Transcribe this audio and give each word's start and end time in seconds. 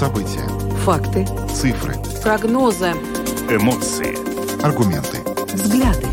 События. 0.00 0.48
Факты. 0.86 1.26
Цифры. 1.52 1.92
Прогнозы. 2.22 2.92
Эмоции. 3.50 4.16
Аргументы. 4.64 5.18
Взгляды. 5.52 6.06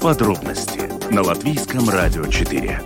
Подробности 0.00 0.80
на 1.12 1.20
Латвийском 1.20 1.86
радио 1.90 2.24
4. 2.24 2.80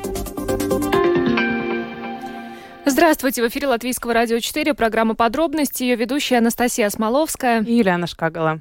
Здравствуйте, 2.87 3.41
в 3.41 3.46
эфире 3.46 3.69
Латвийского 3.69 4.14
радио 4.14 4.41
4, 4.41 4.74
программа 4.74 5.14
«Подробности», 5.14 5.85
ее 5.85 5.95
ведущая 5.95 6.38
Анастасия 6.38 6.90
Смоловская. 6.90 7.63
И 7.63 7.76
Юлиана 7.76 8.08
Шкагала. 8.08 8.60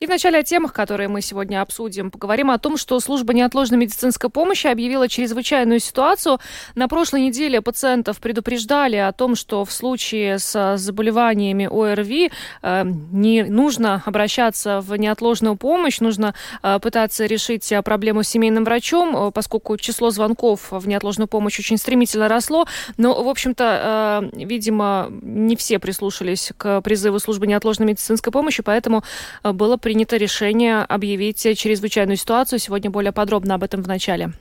И 0.00 0.06
вначале 0.06 0.38
о 0.38 0.42
темах, 0.44 0.72
которые 0.72 1.08
мы 1.08 1.20
сегодня 1.22 1.60
обсудим. 1.60 2.12
Поговорим 2.12 2.52
о 2.52 2.58
том, 2.58 2.76
что 2.76 3.00
служба 3.00 3.32
неотложной 3.32 3.78
медицинской 3.78 4.30
помощи 4.30 4.68
объявила 4.68 5.08
чрезвычайную 5.08 5.80
ситуацию. 5.80 6.38
На 6.76 6.86
прошлой 6.86 7.22
неделе 7.22 7.60
пациентов 7.60 8.20
предупреждали 8.20 8.94
о 8.94 9.10
том, 9.10 9.34
что 9.34 9.64
в 9.64 9.72
случае 9.72 10.38
с 10.38 10.76
заболеваниями 10.76 11.66
ОРВИ 11.66 12.30
э, 12.62 12.84
не 12.84 13.42
нужно 13.42 14.00
обращаться 14.06 14.80
в 14.82 14.94
неотложную 14.94 15.56
помощь, 15.56 15.98
нужно 15.98 16.32
э, 16.62 16.78
пытаться 16.80 17.26
решить 17.26 17.72
проблему 17.84 18.22
с 18.22 18.28
семейным 18.28 18.62
врачом, 18.62 19.16
э, 19.16 19.30
поскольку 19.32 19.76
число 19.78 20.10
звонков 20.10 20.68
в 20.70 20.86
неотложную 20.86 21.26
помощь 21.26 21.58
очень 21.58 21.76
стремительно 21.76 22.28
росло. 22.28 22.66
Но, 22.98 23.20
в 23.20 23.28
общем-то, 23.28 24.30
э, 24.32 24.44
видимо, 24.44 25.08
не 25.10 25.56
все 25.56 25.80
прислушались 25.80 26.52
к 26.56 26.82
призыву 26.82 27.18
службы 27.18 27.48
неотложной 27.48 27.88
медицинской 27.88 28.32
помощи, 28.32 28.62
поэтому 28.62 29.02
э, 29.42 29.50
было 29.50 29.76
принято 29.88 30.18
решение 30.18 30.80
объявить 30.80 31.40
чрезвычайную 31.40 32.18
ситуацию. 32.18 32.58
Сегодня 32.58 32.90
более 32.90 33.10
подробно 33.10 33.54
об 33.54 33.62
этом 33.62 33.82
в 33.82 33.88
начале. 33.88 34.32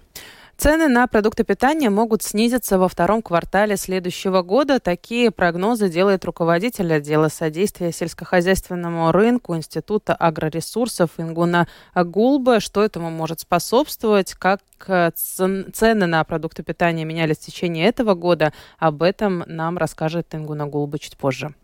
Цены 0.57 0.89
на 0.89 1.07
продукты 1.07 1.45
питания 1.45 1.89
могут 1.89 2.21
снизиться 2.21 2.77
во 2.77 2.89
втором 2.89 3.21
квартале 3.21 3.77
следующего 3.77 4.41
года. 4.41 4.81
Такие 4.81 5.31
прогнозы 5.31 5.87
делает 5.87 6.25
руководитель 6.25 6.93
отдела 6.93 7.29
содействия 7.29 7.93
сельскохозяйственному 7.93 9.13
рынку 9.13 9.55
Института 9.55 10.13
агроресурсов 10.13 11.11
Ингуна 11.17 11.69
Гулба. 11.95 12.59
Что 12.59 12.83
этому 12.83 13.09
может 13.09 13.39
способствовать? 13.39 14.33
Как 14.33 14.59
цены 15.15 16.07
на 16.07 16.21
продукты 16.25 16.61
питания 16.61 17.05
менялись 17.05 17.37
в 17.37 17.45
течение 17.45 17.87
этого 17.87 18.15
года? 18.15 18.51
Об 18.79 19.01
этом 19.01 19.45
нам 19.47 19.77
расскажет 19.77 20.35
Ингуна 20.35 20.67
Гулба 20.67 20.99
чуть 20.99 21.15
позже. 21.15 21.55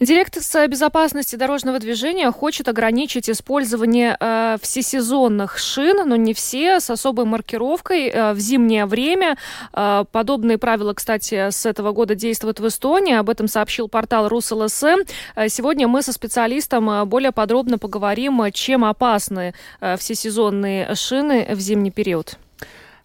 Директор 0.00 0.42
безопасности 0.68 1.36
дорожного 1.36 1.78
движения 1.78 2.30
хочет 2.30 2.68
ограничить 2.68 3.28
использование 3.28 4.16
э, 4.18 4.56
всесезонных 4.60 5.58
шин, 5.58 6.08
но 6.08 6.16
не 6.16 6.34
все, 6.34 6.80
с 6.80 6.90
особой 6.90 7.24
маркировкой 7.24 8.08
э, 8.08 8.32
в 8.32 8.38
зимнее 8.38 8.86
время. 8.86 9.36
Э, 9.72 10.04
подобные 10.10 10.58
правила, 10.58 10.94
кстати, 10.94 11.50
с 11.50 11.66
этого 11.66 11.92
года 11.92 12.14
действуют 12.14 12.60
в 12.60 12.66
Эстонии. 12.66 13.14
Об 13.14 13.30
этом 13.30 13.48
сообщил 13.48 13.88
портал 13.88 14.28
РусЛСМ. 14.28 15.00
Э, 15.36 15.48
сегодня 15.48 15.88
мы 15.88 16.02
со 16.02 16.12
специалистом 16.12 16.90
э, 16.90 17.04
более 17.04 17.32
подробно 17.32 17.78
поговорим, 17.78 18.42
чем 18.52 18.84
опасны 18.84 19.54
э, 19.80 19.96
всесезонные 19.96 20.94
шины 20.94 21.48
в 21.50 21.60
зимний 21.60 21.90
период. 21.90 22.38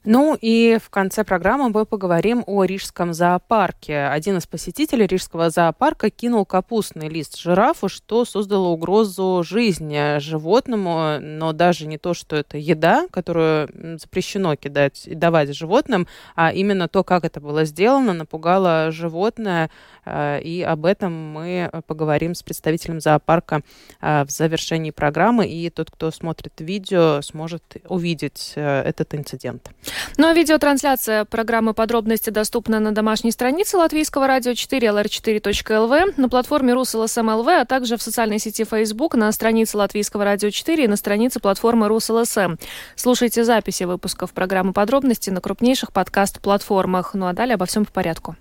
Ну 0.10 0.38
и 0.40 0.80
в 0.82 0.90
конце 0.90 1.26
программы 1.26 1.70
мы 1.70 1.86
поговорим 1.86 2.42
о 2.48 2.64
Рижском 2.64 3.14
зоопарке. 3.14 4.06
Один 4.06 4.38
из 4.38 4.48
посетителей 4.48 5.06
Рижского 5.06 5.50
зоопарка 5.50 6.10
кинул 6.10 6.46
капустный 6.46 7.10
лист 7.10 7.38
жирафу, 7.38 7.90
что 7.90 8.24
создало 8.24 8.70
угрозу 8.70 9.44
жизни 9.46 10.20
животному, 10.20 11.20
но 11.20 11.52
даже 11.52 11.88
не 11.88 11.98
то, 11.98 12.14
что 12.14 12.38
это 12.38 12.58
еда, 12.58 13.08
которую 13.12 14.00
запрещено 14.00 14.56
кидать 14.56 15.08
и 15.08 15.14
давать 15.14 15.54
животным, 15.54 16.08
а 16.38 16.54
именно 16.54 16.88
то, 16.88 17.04
как 17.04 17.26
это 17.26 17.42
было 17.42 17.66
сделано, 17.66 18.14
напугало 18.14 18.92
животное, 18.92 19.70
э, 20.06 20.40
и 20.42 20.62
об 20.62 20.86
этом 20.86 21.12
мы 21.34 21.70
поговорим 21.86 22.34
с 22.34 22.44
представителем 22.44 23.02
зоопарка 23.02 23.62
э, 24.00 24.24
в 24.24 24.32
завершении 24.32 24.92
программы, 24.92 25.50
и 25.50 25.70
тот, 25.70 25.92
кто 25.92 26.12
смотрит 26.12 26.54
видео, 26.60 27.22
сможет 27.22 27.76
увидеть 27.90 28.54
э, 28.56 28.84
этот 28.84 29.14
инцидент. 29.14 29.70
Ну 30.18 30.28
а 30.28 30.34
видеотрансляция 30.34 31.26
программы 31.26 31.74
«Подробности» 31.74 32.30
доступна 32.30 32.80
на 32.80 32.92
домашней 32.92 33.32
странице 33.32 33.78
Латвийского 33.78 34.28
радио 34.28 34.54
4 34.54 34.88
lr4.lv, 34.88 36.14
на 36.18 36.30
платформе 36.30 36.74
Rus.LSM.lv, 36.74 37.48
а 37.48 37.66
также 37.66 37.98
в 37.98 38.02
социальной 38.02 38.40
сети 38.40 38.64
Facebook, 38.64 39.16
на 39.16 39.32
странице 39.32 39.78
Латвийского 39.78 40.24
радио 40.24 40.50
4 40.50 40.84
и 40.84 40.88
на 40.88 40.98
странице 40.98 41.40
платформы 41.40 41.88
Rus.LSM. 41.88 42.56
Слушайте 42.96 43.44
записи 43.44 43.84
выпусков 43.84 44.34
программы 44.34 44.74
«Подробности» 44.74 45.30
на 45.30 45.42
крупнейших 45.42 45.92
подкаст-платформах. 45.92 47.14
Ну 47.14 47.28
а 47.28 47.34
далее 47.34 47.56
обо 47.56 47.66
всем 47.66 47.86
по 47.86 47.92
порядку. 47.92 48.36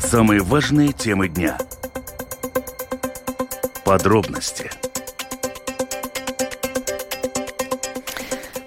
Самые 0.00 0.40
важные 0.40 0.92
темы 0.92 1.28
дня. 1.28 1.58
Подробности. 3.84 4.70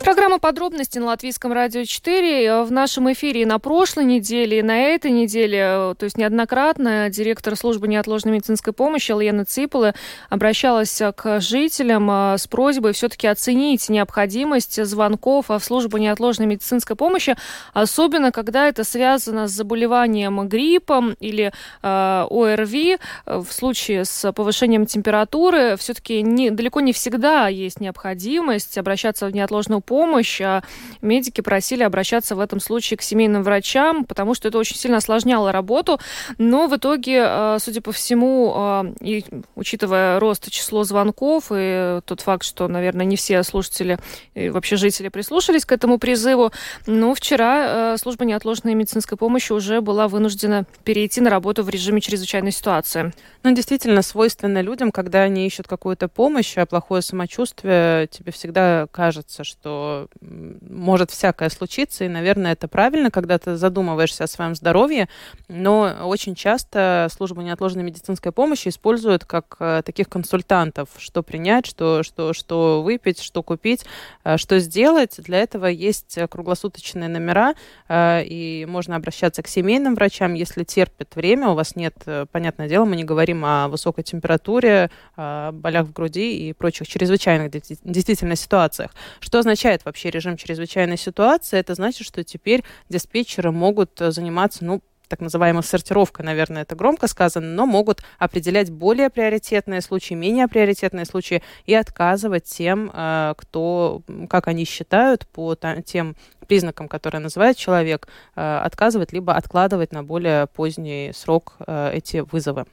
Программа 0.07 0.39
«Подробности» 0.39 0.99
на 0.99 1.07
Латвийском 1.07 1.51
радио 1.51 1.83
4. 1.83 2.63
В 2.63 2.71
нашем 2.71 3.11
эфире 3.11 3.45
на 3.45 3.59
прошлой 3.59 4.05
неделе, 4.05 4.59
и 4.59 4.61
на 4.61 4.79
этой 4.79 5.11
неделе, 5.11 5.95
то 5.97 6.03
есть 6.05 6.17
неоднократно, 6.17 7.09
директор 7.09 7.57
службы 7.57 7.89
неотложной 7.89 8.31
медицинской 8.31 8.71
помощи 8.71 9.11
Лена 9.11 9.43
Ципула 9.43 9.95
обращалась 10.29 11.01
к 11.17 11.41
жителям 11.41 12.09
с 12.09 12.47
просьбой 12.47 12.93
все-таки 12.93 13.27
оценить 13.27 13.89
необходимость 13.89 14.81
звонков 14.81 15.49
в 15.49 15.59
службу 15.59 15.97
неотложной 15.97 16.45
медицинской 16.45 16.95
помощи, 16.95 17.35
особенно 17.73 18.31
когда 18.31 18.69
это 18.69 18.85
связано 18.85 19.49
с 19.49 19.51
заболеванием 19.51 20.47
гриппом 20.47 21.17
или 21.19 21.51
э, 21.83 22.27
ОРВИ. 22.29 22.99
В 23.25 23.47
случае 23.51 24.05
с 24.05 24.31
повышением 24.31 24.85
температуры 24.85 25.75
все-таки 25.75 26.21
не, 26.21 26.49
далеко 26.49 26.79
не 26.79 26.93
всегда 26.93 27.49
есть 27.49 27.81
необходимость 27.81 28.77
обращаться 28.77 29.25
в 29.25 29.35
неотложную 29.35 29.81
помощь 29.81 29.96
помощь. 29.97 30.41
А 30.41 30.61
медики 31.01 31.41
просили 31.41 31.81
обращаться 31.81 32.35
в 32.35 32.39
этом 32.39 32.59
случае 32.59 32.97
к 32.97 33.01
семейным 33.01 33.41
врачам, 33.41 34.05
потому 34.05 34.35
что 34.35 34.47
это 34.47 34.59
очень 34.59 34.75
сильно 34.75 34.97
осложняло 34.97 35.51
работу. 35.51 35.99
Но 36.37 36.67
в 36.67 36.75
итоге, 36.75 37.23
а, 37.23 37.57
судя 37.59 37.81
по 37.81 37.91
всему, 37.91 38.53
а, 38.55 38.85
и 39.01 39.25
учитывая 39.55 40.19
рост 40.19 40.51
число 40.51 40.83
звонков 40.83 41.45
и 41.51 41.99
тот 42.05 42.21
факт, 42.21 42.43
что, 42.43 42.67
наверное, 42.67 43.07
не 43.07 43.15
все 43.15 43.41
слушатели 43.41 43.97
и 44.35 44.49
вообще 44.49 44.75
жители 44.75 45.09
прислушались 45.09 45.65
к 45.65 45.71
этому 45.71 45.97
призыву, 45.97 46.51
ну, 46.85 47.15
вчера 47.15 47.97
служба 47.97 48.23
неотложной 48.23 48.75
медицинской 48.75 49.17
помощи 49.17 49.51
уже 49.51 49.81
была 49.81 50.07
вынуждена 50.07 50.65
перейти 50.83 51.21
на 51.21 51.31
работу 51.31 51.63
в 51.63 51.69
режиме 51.69 52.01
чрезвычайной 52.01 52.51
ситуации. 52.51 53.13
Ну, 53.41 53.55
действительно, 53.55 54.03
свойственно 54.03 54.61
людям, 54.61 54.91
когда 54.91 55.23
они 55.23 55.47
ищут 55.47 55.67
какую-то 55.67 56.07
помощь, 56.07 56.55
а 56.55 56.67
плохое 56.67 57.01
самочувствие, 57.01 58.07
тебе 58.07 58.31
всегда 58.31 58.87
кажется, 58.91 59.43
что 59.43 59.86
может 60.21 61.11
всякое 61.11 61.49
случиться, 61.49 62.05
и, 62.05 62.07
наверное, 62.07 62.53
это 62.53 62.67
правильно, 62.67 63.11
когда 63.11 63.37
ты 63.37 63.55
задумываешься 63.55 64.23
о 64.23 64.27
своем 64.27 64.55
здоровье, 64.55 65.07
но 65.47 65.95
очень 66.03 66.35
часто 66.35 67.07
служба 67.15 67.41
неотложной 67.43 67.83
медицинской 67.83 68.31
помощи 68.31 68.69
используют 68.69 69.25
как 69.25 69.55
э, 69.59 69.81
таких 69.85 70.09
консультантов, 70.09 70.89
что 70.97 71.23
принять, 71.23 71.65
что, 71.65 72.03
что, 72.03 72.33
что 72.33 72.81
выпить, 72.83 73.21
что 73.21 73.43
купить, 73.43 73.85
э, 74.23 74.37
что 74.37 74.59
сделать. 74.59 75.15
Для 75.17 75.39
этого 75.39 75.65
есть 75.65 76.17
круглосуточные 76.29 77.09
номера, 77.09 77.53
э, 77.87 78.23
и 78.23 78.65
можно 78.67 78.95
обращаться 78.95 79.41
к 79.43 79.47
семейным 79.47 79.95
врачам, 79.95 80.33
если 80.33 80.63
терпит 80.63 81.15
время, 81.15 81.49
у 81.49 81.55
вас 81.55 81.75
нет, 81.75 81.95
понятное 82.31 82.67
дело, 82.67 82.85
мы 82.85 82.95
не 82.95 83.03
говорим 83.03 83.45
о 83.45 83.67
высокой 83.67 84.03
температуре, 84.03 84.89
болях 85.15 85.87
в 85.87 85.93
груди 85.93 86.47
и 86.47 86.53
прочих 86.53 86.87
чрезвычайных 86.87 87.51
действительно 87.51 88.35
ситуациях. 88.35 88.91
Что 89.19 89.39
означает 89.39 89.76
означает 89.77 89.85
вообще 89.85 90.09
режим 90.09 90.37
чрезвычайной 90.37 90.97
ситуации? 90.97 91.59
Это 91.59 91.75
значит, 91.75 92.05
что 92.07 92.23
теперь 92.23 92.63
диспетчеры 92.89 93.51
могут 93.51 94.01
э, 94.01 94.11
заниматься, 94.11 94.65
ну, 94.65 94.81
так 95.07 95.19
называемая 95.19 95.61
сортировка, 95.61 96.23
наверное, 96.23 96.63
это 96.63 96.75
громко 96.75 97.07
сказано, 97.07 97.47
но 97.47 97.65
могут 97.65 98.01
определять 98.19 98.69
более 98.69 99.09
приоритетные 99.09 99.81
случаи, 99.81 100.13
менее 100.13 100.47
приоритетные 100.47 101.05
случаи 101.05 101.41
и 101.65 101.73
отказывать 101.73 102.45
тем, 102.45 102.91
э, 102.93 103.33
кто, 103.37 104.01
как 104.29 104.47
они 104.47 104.65
считают, 104.65 105.27
по 105.27 105.55
тем 105.85 106.15
признакам, 106.47 106.87
которые 106.87 107.21
называет 107.21 107.57
человек, 107.57 108.07
э, 108.35 108.57
отказывать 108.63 109.13
либо 109.13 109.35
откладывать 109.35 109.91
на 109.91 110.03
более 110.03 110.47
поздний 110.47 111.11
срок 111.13 111.53
э, 111.65 111.91
эти 111.93 112.17
вызовы. 112.31 112.65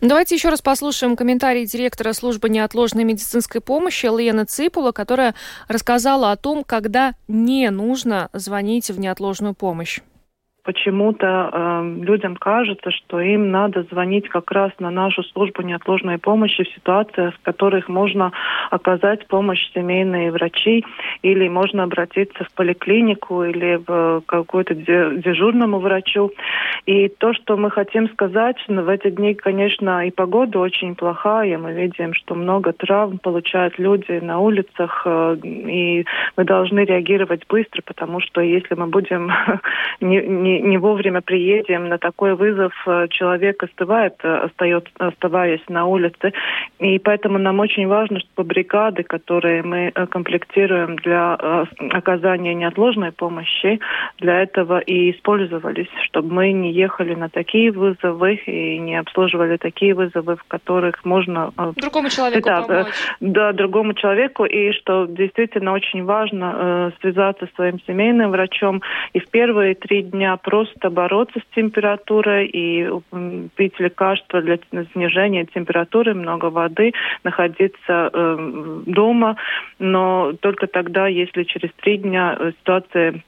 Давайте 0.00 0.34
еще 0.34 0.48
раз 0.48 0.60
послушаем 0.60 1.16
комментарий 1.16 1.64
директора 1.64 2.12
службы 2.12 2.48
неотложной 2.48 3.04
медицинской 3.04 3.60
помощи 3.60 4.06
Лены 4.06 4.44
Ципула, 4.44 4.92
которая 4.92 5.34
рассказала 5.68 6.32
о 6.32 6.36
том, 6.36 6.64
когда 6.64 7.14
не 7.28 7.70
нужно 7.70 8.28
звонить 8.32 8.90
в 8.90 8.98
неотложную 8.98 9.54
помощь. 9.54 10.00
Почему-то 10.62 11.50
э, 11.52 11.94
людям 12.02 12.36
кажется, 12.36 12.90
что 12.90 13.20
им 13.20 13.50
надо 13.50 13.82
звонить 13.84 14.28
как 14.28 14.50
раз 14.50 14.72
на 14.78 14.90
нашу 14.90 15.22
службу 15.22 15.62
неотложной 15.62 16.18
помощи 16.18 16.64
в 16.64 16.74
ситуациях, 16.74 17.34
в 17.34 17.42
которых 17.42 17.88
можно 17.88 18.32
оказать 18.70 19.26
помощь 19.26 19.72
семейные 19.72 20.30
врачи, 20.30 20.84
или 21.22 21.48
можно 21.48 21.84
обратиться 21.84 22.44
в 22.44 22.52
поликлинику 22.54 23.44
или 23.44 23.80
в 23.86 24.22
какую-то 24.26 24.74
дежурному 24.74 25.78
врачу. 25.78 26.32
И 26.86 27.08
то, 27.08 27.32
что 27.32 27.56
мы 27.56 27.70
хотим 27.70 28.08
сказать, 28.10 28.56
ну, 28.68 28.82
в 28.82 28.88
эти 28.88 29.10
дни, 29.10 29.34
конечно, 29.34 30.06
и 30.06 30.10
погода 30.10 30.58
очень 30.58 30.94
плохая. 30.94 31.58
Мы 31.58 31.72
видим, 31.72 32.14
что 32.14 32.34
много 32.34 32.72
травм 32.72 33.18
получают 33.18 33.78
люди 33.78 34.12
на 34.20 34.40
улицах, 34.40 35.02
э, 35.04 35.36
и 35.44 36.04
мы 36.36 36.44
должны 36.44 36.80
реагировать 36.80 37.46
быстро, 37.48 37.82
потому 37.82 38.20
что 38.20 38.40
если 38.40 38.74
мы 38.74 38.86
будем 38.86 39.30
не, 40.00 40.20
не 40.50 40.60
не, 40.70 40.78
вовремя 40.78 41.20
приедем 41.20 41.88
на 41.88 41.98
такой 41.98 42.34
вызов, 42.34 42.72
э, 42.86 43.06
человек 43.08 43.62
остывает, 43.62 44.14
э, 44.22 44.34
остается, 44.46 44.90
оставаясь 44.98 45.62
на 45.68 45.86
улице. 45.86 46.32
И 46.78 46.98
поэтому 46.98 47.38
нам 47.38 47.60
очень 47.60 47.86
важно, 47.86 48.20
чтобы 48.20 48.48
бригады, 48.48 49.02
которые 49.02 49.62
мы 49.62 49.92
э, 49.94 50.06
комплектируем 50.06 50.96
для 50.96 51.34
оказания 51.90 52.54
неотложной 52.54 53.12
помощи, 53.12 53.80
для 54.18 54.42
этого 54.42 54.78
и 54.78 55.12
использовались, 55.12 55.88
чтобы 56.04 56.32
мы 56.32 56.52
не 56.52 56.72
ехали 56.72 57.14
на 57.14 57.28
такие 57.28 57.70
вызовы 57.70 58.34
и 58.34 58.78
не 58.78 58.96
обслуживали 58.96 59.56
такие 59.56 59.94
вызовы, 59.94 60.36
в 60.36 60.44
которых 60.44 61.04
можно... 61.04 61.52
Другому 61.76 62.08
человеку 62.08 62.48
да, 62.48 62.62
помочь. 62.62 62.86
Да, 63.20 63.52
другому 63.52 63.94
человеку. 63.94 64.44
И 64.44 64.72
что 64.72 65.06
действительно 65.06 65.72
очень 65.72 66.04
важно 66.04 66.92
связаться 67.00 67.46
с 67.46 67.54
своим 67.54 67.80
семейным 67.86 68.30
врачом 68.30 68.82
и 69.12 69.20
в 69.20 69.28
первые 69.30 69.74
три 69.74 70.02
дня 70.02 70.36
просто 70.42 70.90
бороться 70.90 71.40
с 71.40 71.54
температурой 71.54 72.46
и 72.46 72.88
пить 73.56 73.78
лекарства 73.78 74.42
для 74.42 74.58
снижения 74.92 75.46
температуры, 75.46 76.14
много 76.14 76.46
воды, 76.46 76.92
находиться 77.24 78.10
э, 78.12 78.82
дома. 78.86 79.36
Но 79.78 80.32
только 80.40 80.66
тогда, 80.66 81.06
если 81.06 81.44
через 81.44 81.70
три 81.74 81.98
дня 81.98 82.36
э, 82.38 82.52
ситуация 82.60 83.22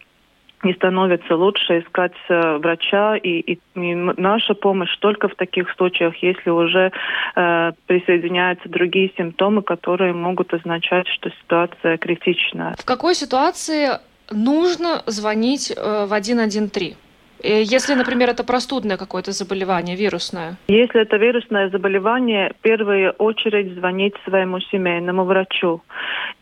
не 0.62 0.74
становится 0.74 1.36
лучше 1.36 1.80
искать 1.80 2.14
э, 2.28 2.58
врача 2.58 3.16
и, 3.16 3.40
и, 3.40 3.58
и 3.74 3.94
наша 3.94 4.54
помощь 4.54 4.96
только 4.98 5.28
в 5.28 5.34
таких 5.34 5.70
случаях, 5.76 6.14
если 6.22 6.50
уже 6.50 6.92
э, 7.34 7.72
присоединяются 7.86 8.68
другие 8.68 9.12
симптомы, 9.16 9.62
которые 9.62 10.12
могут 10.12 10.54
означать, 10.54 11.08
что 11.08 11.30
ситуация 11.30 11.96
критичная. 11.96 12.74
В 12.78 12.84
какой 12.84 13.14
ситуации 13.14 13.98
нужно 14.30 15.02
звонить 15.06 15.72
э, 15.74 16.04
в 16.06 16.12
113? 16.12 16.96
Э, 17.42 17.62
если, 17.62 17.94
например, 17.94 18.30
это 18.30 18.44
простудное 18.44 18.96
какое-то 18.96 19.32
заболевание, 19.32 19.96
вирусное? 19.96 20.56
Если 20.68 21.00
это 21.00 21.16
вирусное 21.16 21.68
заболевание, 21.70 22.52
в 22.58 22.62
первую 22.62 23.10
очередь 23.12 23.74
звонить 23.74 24.14
своему 24.24 24.60
семейному 24.60 25.24
врачу. 25.24 25.82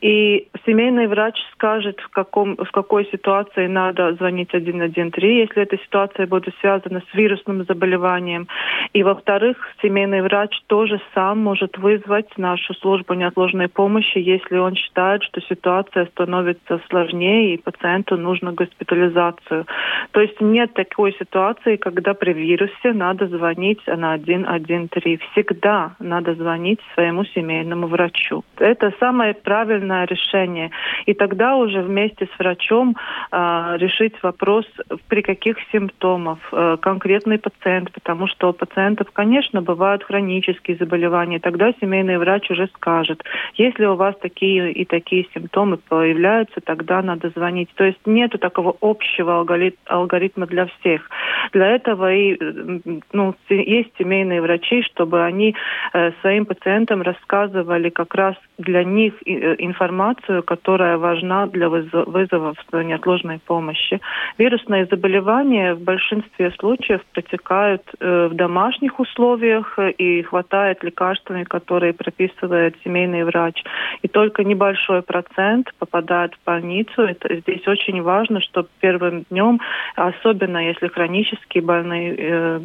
И 0.00 0.48
семейный 0.66 1.06
врач 1.06 1.38
скажет, 1.52 2.00
в, 2.00 2.08
каком, 2.08 2.56
в 2.56 2.70
какой 2.70 3.06
ситуации 3.06 3.66
надо 3.66 4.14
звонить 4.14 4.48
113, 4.48 5.22
если 5.22 5.62
эта 5.62 5.76
ситуация 5.78 6.26
будет 6.26 6.54
связана 6.60 7.02
с 7.10 7.14
вирусным 7.14 7.64
заболеванием. 7.64 8.48
И, 8.92 9.02
во-вторых, 9.02 9.56
семейный 9.82 10.22
врач 10.22 10.58
тоже 10.66 11.00
сам 11.14 11.38
может 11.38 11.76
вызвать 11.78 12.38
нашу 12.38 12.74
службу 12.74 13.14
неотложной 13.14 13.68
помощи, 13.68 14.18
если 14.18 14.56
он 14.56 14.74
считает, 14.74 15.22
что 15.22 15.40
ситуация 15.42 16.06
становится 16.06 16.80
сложнее 16.88 17.54
и 17.54 17.58
пациенту 17.58 18.16
нужно 18.16 18.52
госпитализацию. 18.52 19.66
То 20.12 20.20
есть 20.20 20.40
нет 20.40 20.72
такой 20.90 21.12
ситуации, 21.18 21.76
когда 21.76 22.14
при 22.14 22.32
вирусе 22.32 22.92
надо 22.92 23.26
звонить 23.26 23.80
на 23.86 24.18
113. 24.18 25.20
Всегда 25.32 25.92
надо 25.98 26.34
звонить 26.34 26.80
своему 26.94 27.24
семейному 27.24 27.86
врачу. 27.86 28.42
Это 28.58 28.92
самое 29.00 29.32
правильное 29.34 30.04
решение. 30.04 30.70
И 31.06 31.14
тогда 31.14 31.56
уже 31.56 31.82
вместе 31.82 32.26
с 32.26 32.38
врачом 32.38 32.96
э, 33.32 33.76
решить 33.78 34.14
вопрос, 34.22 34.66
при 35.08 35.22
каких 35.22 35.56
симптомах 35.72 36.38
э, 36.52 36.76
конкретный 36.80 37.38
пациент, 37.38 37.92
потому 37.92 38.26
что 38.26 38.50
у 38.50 38.52
пациентов, 38.52 39.08
конечно, 39.12 39.62
бывают 39.62 40.04
хронические 40.04 40.76
заболевания. 40.76 41.38
Тогда 41.38 41.72
семейный 41.80 42.18
врач 42.18 42.50
уже 42.50 42.68
скажет, 42.74 43.22
если 43.54 43.86
у 43.86 43.94
вас 43.94 44.14
такие 44.20 44.72
и 44.72 44.84
такие 44.84 45.26
симптомы 45.34 45.78
появляются, 45.78 46.60
тогда 46.60 47.02
надо 47.02 47.30
звонить. 47.30 47.68
То 47.74 47.84
есть 47.84 48.00
нету 48.06 48.38
такого 48.38 48.76
общего 48.80 49.46
алгоритма 49.86 50.46
для 50.46 50.66
всех. 50.80 51.08
Для 51.52 51.66
этого 51.74 52.12
и 52.12 52.38
ну, 53.12 53.34
есть 53.48 53.90
семейные 53.98 54.40
врачи, 54.40 54.82
чтобы 54.82 55.24
они 55.24 55.54
э, 55.92 56.12
своим 56.20 56.46
пациентам 56.46 57.02
рассказывали 57.02 57.90
как 57.90 58.14
раз 58.14 58.36
для 58.58 58.84
них 58.84 59.14
э, 59.26 59.56
информацию, 59.58 60.42
которая 60.42 60.98
важна 60.98 61.46
для 61.46 61.68
вызовов 61.68 62.56
неотложной 62.72 63.40
помощи. 63.44 64.00
Вирусные 64.38 64.86
заболевания 64.86 65.74
в 65.74 65.80
большинстве 65.80 66.50
случаев 66.58 67.00
протекают 67.12 67.82
э, 67.98 68.28
в 68.30 68.34
домашних 68.34 69.00
условиях 69.00 69.78
и 69.98 70.22
хватает 70.22 70.84
лекарствами, 70.84 71.44
которые 71.44 71.92
прописывает 71.92 72.76
семейный 72.84 73.24
врач. 73.24 73.62
И 74.02 74.08
только 74.08 74.44
небольшой 74.44 75.02
процент 75.02 75.72
попадает 75.78 76.34
в 76.34 76.44
больницу. 76.44 77.02
Это, 77.02 77.36
здесь 77.36 77.66
очень 77.66 78.02
важно, 78.02 78.40
чтобы 78.40 78.68
первым 78.80 79.24
днем, 79.30 79.60
особенно 79.96 80.69
если 80.70 80.88
хронические 80.88 81.62
больные 81.62 82.14
э, 82.16 82.60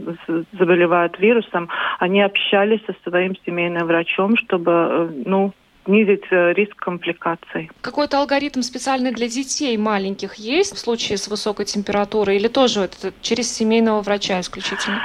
заболевают 0.53 1.19
вирусом, 1.19 1.69
они 1.99 2.21
общались 2.21 2.81
со 2.85 2.95
своим 3.09 3.35
семейным 3.45 3.87
врачом, 3.87 4.37
чтобы 4.37 4.71
э, 4.71 5.09
ну, 5.25 5.53
снизить 5.85 6.25
э, 6.31 6.53
риск 6.53 6.75
компликаций. 6.75 7.69
Какой-то 7.81 8.19
алгоритм 8.19 8.61
специальный 8.61 9.11
для 9.11 9.27
детей 9.27 9.77
маленьких 9.77 10.35
есть 10.35 10.75
в 10.75 10.79
случае 10.79 11.17
с 11.17 11.27
высокой 11.27 11.65
температурой 11.65 12.37
или 12.37 12.47
тоже 12.47 12.81
это 12.81 13.13
через 13.21 13.51
семейного 13.51 14.01
врача 14.01 14.39
исключительно? 14.39 15.01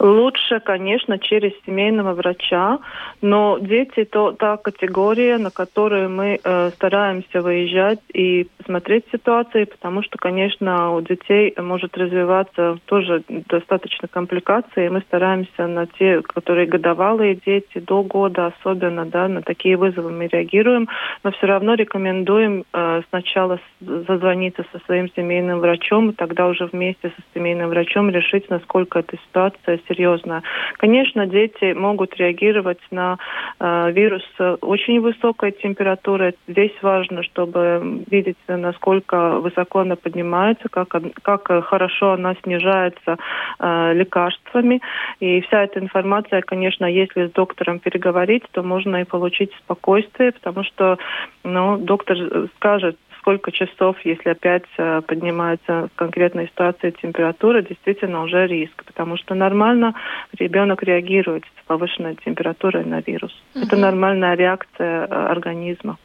Лучше, 0.00 0.60
конечно, 0.60 1.18
через 1.18 1.52
семейного 1.64 2.14
врача, 2.14 2.78
но 3.22 3.58
дети 3.58 4.04
то 4.04 4.32
та 4.32 4.56
категория, 4.56 5.38
на 5.38 5.50
которую 5.50 6.10
мы 6.10 6.40
э, 6.42 6.70
стараемся 6.74 7.40
выезжать 7.40 8.00
и 8.12 8.48
смотреть 8.66 9.04
ситуации, 9.12 9.64
потому 9.64 10.02
что, 10.02 10.18
конечно, 10.18 10.94
у 10.94 11.00
детей 11.00 11.54
может 11.56 11.96
развиваться 11.96 12.78
тоже 12.86 13.22
достаточно 13.28 14.08
компликации. 14.08 14.88
Мы 14.88 15.00
стараемся 15.02 15.66
на 15.68 15.86
те, 15.86 16.22
которые 16.22 16.66
годовалые 16.66 17.36
дети, 17.36 17.78
до 17.78 18.02
года 18.02 18.46
особенно, 18.46 19.06
да, 19.06 19.28
на 19.28 19.42
такие 19.42 19.76
вызовы 19.76 20.10
мы 20.14 20.26
реагируем, 20.28 20.88
но 21.22 21.30
все 21.32 21.46
равно 21.46 21.74
рекомендуем 21.74 22.64
э, 22.72 23.02
сначала 23.10 23.58
зазвониться 23.80 24.64
со 24.72 24.78
своим 24.86 25.08
семейным 25.14 25.60
врачом, 25.60 26.10
и 26.10 26.14
тогда 26.14 26.46
уже 26.46 26.66
вместе 26.66 27.08
со 27.08 27.22
семейным 27.34 27.68
врачом 27.68 28.10
решить, 28.10 28.48
насколько 28.50 29.00
эта 29.00 29.16
ситуация 29.28 29.80
серьезно. 29.88 30.42
Конечно, 30.78 31.26
дети 31.26 31.72
могут 31.72 32.16
реагировать 32.16 32.80
на 32.90 33.18
э, 33.60 33.92
вирус 33.92 34.24
очень 34.60 35.00
высокой 35.00 35.52
температуры. 35.52 36.34
Здесь 36.48 36.72
важно, 36.82 37.22
чтобы 37.22 38.04
видеть, 38.10 38.36
насколько 38.48 39.38
высоко 39.40 39.80
она 39.80 39.96
поднимается, 39.96 40.68
как, 40.68 40.88
как 41.22 41.64
хорошо 41.64 42.12
она 42.12 42.34
снижается 42.42 43.16
э, 43.58 43.92
лекарствами. 43.94 44.80
И 45.20 45.40
вся 45.42 45.64
эта 45.64 45.80
информация, 45.80 46.40
конечно, 46.42 46.84
если 46.84 47.26
с 47.26 47.32
доктором 47.32 47.78
переговорить, 47.78 48.44
то 48.52 48.62
можно 48.62 49.00
и 49.00 49.04
получить 49.04 49.52
спокойствие, 49.58 50.03
потому 50.12 50.64
что 50.64 50.98
ну, 51.42 51.78
доктор 51.78 52.16
скажет, 52.56 52.96
сколько 53.24 53.52
часов, 53.52 53.96
если 54.04 54.28
опять 54.28 54.66
э, 54.76 55.00
поднимается 55.00 55.88
в 55.88 55.96
конкретной 55.96 56.46
ситуации 56.48 56.90
температура, 56.90 57.62
действительно 57.62 58.22
уже 58.22 58.46
риск, 58.46 58.84
потому 58.84 59.16
что 59.16 59.34
нормально 59.34 59.94
ребенок 60.38 60.82
реагирует 60.82 61.44
с 61.44 61.66
повышенной 61.66 62.16
температурой 62.16 62.84
на 62.84 63.00
вирус. 63.00 63.32
Угу. 63.54 63.64
Это 63.64 63.76
нормальная 63.76 64.34
реакция 64.34 65.06
э, 65.06 65.06
организма. 65.06 65.96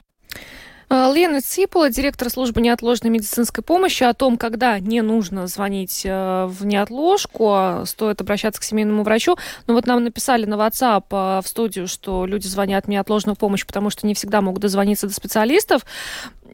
А, 0.92 1.14
Лена 1.14 1.40
Ципова, 1.40 1.92
директор 1.92 2.32
службы 2.32 2.62
неотложной 2.62 3.12
медицинской 3.12 3.64
помощи, 3.64 4.04
о 4.04 4.16
том, 4.16 4.38
когда 4.38 4.80
не 4.80 5.02
нужно 5.02 5.46
звонить 5.46 6.02
э, 6.04 6.46
в 6.48 6.66
неотложку, 6.66 7.54
а 7.54 7.86
стоит 7.86 8.22
обращаться 8.22 8.60
к 8.60 8.64
семейному 8.64 9.04
врачу. 9.04 9.38
Но 9.68 9.76
вот 9.76 9.86
нам 9.86 10.04
написали 10.04 10.46
на 10.46 10.56
WhatsApp 10.56 11.04
э, 11.12 11.42
в 11.44 11.48
студию, 11.48 11.88
что 11.88 12.26
люди 12.26 12.48
звонят 12.48 12.86
в 12.86 12.90
неотложную 12.90 13.36
помощь, 13.36 13.68
потому 13.68 13.92
что 13.92 14.08
не 14.08 14.16
всегда 14.16 14.42
могут 14.42 14.64
дозвониться 14.64 15.06
до 15.06 15.14
специалистов. 15.14 15.86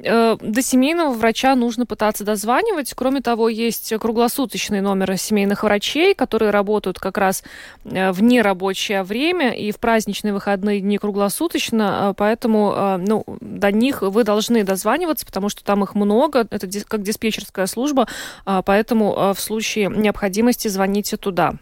Э, 0.04 0.38
до 0.42 0.62
семейного 0.62 1.12
врача 1.12 1.56
нужно 1.56 1.86
пытаться 1.86 2.24
дозванивать. 2.24 2.94
Кроме 2.94 3.22
того, 3.22 3.50
есть 3.50 3.94
круглосуточный 3.98 4.82
номер 4.82 5.18
семейных 5.18 5.64
врачей, 5.64 6.14
которые 6.14 6.52
работают 6.52 7.00
как 7.00 7.18
раз 7.18 7.44
э, 7.84 8.12
в 8.12 8.22
нерабочее 8.22 9.04
время 9.04 9.52
и 9.52 9.72
в 9.72 9.80
праздничные 9.80 10.34
выходные 10.34 10.82
дни 10.82 10.98
круглосуточно. 10.98 12.12
Э, 12.12 12.14
поэтому 12.16 12.98
ну, 13.00 13.24
до 13.42 13.72
них 13.72 14.02
вы 14.02 14.24
должны 14.24 14.64
дозваниваться, 14.64 15.26
потому 15.26 15.50
что 15.50 15.64
там 15.64 15.84
их 15.84 15.96
много. 15.96 16.48
Это 16.50 16.68
как 16.88 17.02
диспетчерская 17.04 17.66
служба. 17.66 18.08
Поэтому 18.46 19.34
в 19.34 19.40
случае 19.40 19.90
необходимости 19.90 20.68
звоните 20.68 21.18
туда. 21.18 21.56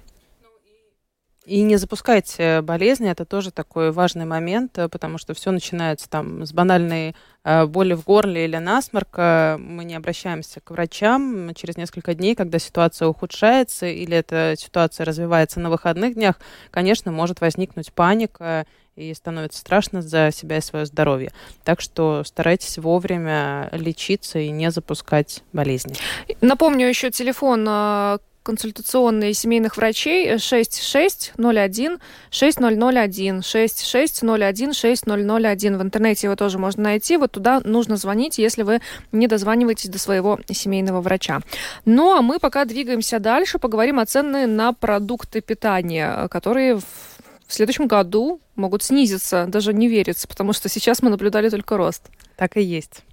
И 1.45 1.61
не 1.61 1.75
запускайте 1.75 2.61
болезни, 2.61 3.09
это 3.09 3.25
тоже 3.25 3.51
такой 3.51 3.91
важный 3.91 4.25
момент, 4.25 4.77
э, 4.77 4.87
потому 4.87 5.17
что 5.17 5.33
все 5.33 5.51
начинается 5.51 6.09
там 6.09 6.45
с 6.45 6.53
банальной 6.53 7.15
э, 7.43 7.65
боли 7.65 7.95
в 7.95 8.05
горле 8.05 8.45
или 8.45 8.55
насморка. 8.55 9.57
Мы 9.59 9.83
не 9.83 9.95
обращаемся 9.95 10.61
к 10.61 10.71
врачам 10.71 11.53
через 11.53 11.75
несколько 11.75 12.13
дней, 12.13 12.35
когда 12.35 12.59
ситуация 12.59 13.09
ухудшается 13.09 13.87
или 13.87 14.15
эта 14.15 14.55
ситуация 14.57 15.05
развивается 15.05 15.59
на 15.59 15.69
выходных 15.69 16.13
днях, 16.13 16.39
конечно, 16.71 17.11
может 17.11 17.41
возникнуть 17.41 17.91
паника 17.91 18.65
и 18.95 19.13
становится 19.13 19.59
страшно 19.59 20.01
за 20.01 20.31
себя 20.31 20.57
и 20.57 20.61
свое 20.61 20.85
здоровье. 20.85 21.33
Так 21.65 21.81
что 21.81 22.23
старайтесь 22.23 22.77
вовремя 22.77 23.69
лечиться 23.73 24.39
и 24.39 24.49
не 24.49 24.71
запускать 24.71 25.43
болезни. 25.51 25.95
Напомню 26.41 26.87
еще 26.87 27.11
телефон 27.11 27.65
э, 27.67 28.19
консультационные 28.43 29.33
семейных 29.33 29.77
врачей 29.77 30.37
6601 30.37 31.99
6001 32.29 33.41
6601 33.41 34.73
6001. 34.73 35.77
В 35.77 35.81
интернете 35.81 36.27
его 36.27 36.35
тоже 36.35 36.59
можно 36.59 36.83
найти. 36.83 37.17
Вот 37.17 37.31
туда 37.31 37.61
нужно 37.63 37.97
звонить, 37.97 38.37
если 38.37 38.63
вы 38.63 38.81
не 39.11 39.27
дозваниваетесь 39.27 39.89
до 39.89 39.97
своего 39.97 40.39
семейного 40.51 41.01
врача. 41.01 41.41
Ну, 41.85 42.15
а 42.15 42.21
мы 42.21 42.39
пока 42.39 42.65
двигаемся 42.65 43.19
дальше, 43.19 43.59
поговорим 43.59 43.99
о 43.99 44.05
цены 44.05 44.45
на 44.45 44.73
продукты 44.73 45.41
питания, 45.41 46.27
которые 46.27 46.75
в 46.75 47.53
следующем 47.53 47.87
году 47.87 48.41
могут 48.55 48.83
снизиться, 48.83 49.45
даже 49.47 49.73
не 49.73 49.87
верится, 49.87 50.27
потому 50.27 50.53
что 50.53 50.69
сейчас 50.69 51.01
мы 51.01 51.09
наблюдали 51.09 51.49
только 51.49 51.77
рост. 51.77 52.03
Так 52.35 52.57
и 52.57 52.61
есть. 52.61 53.03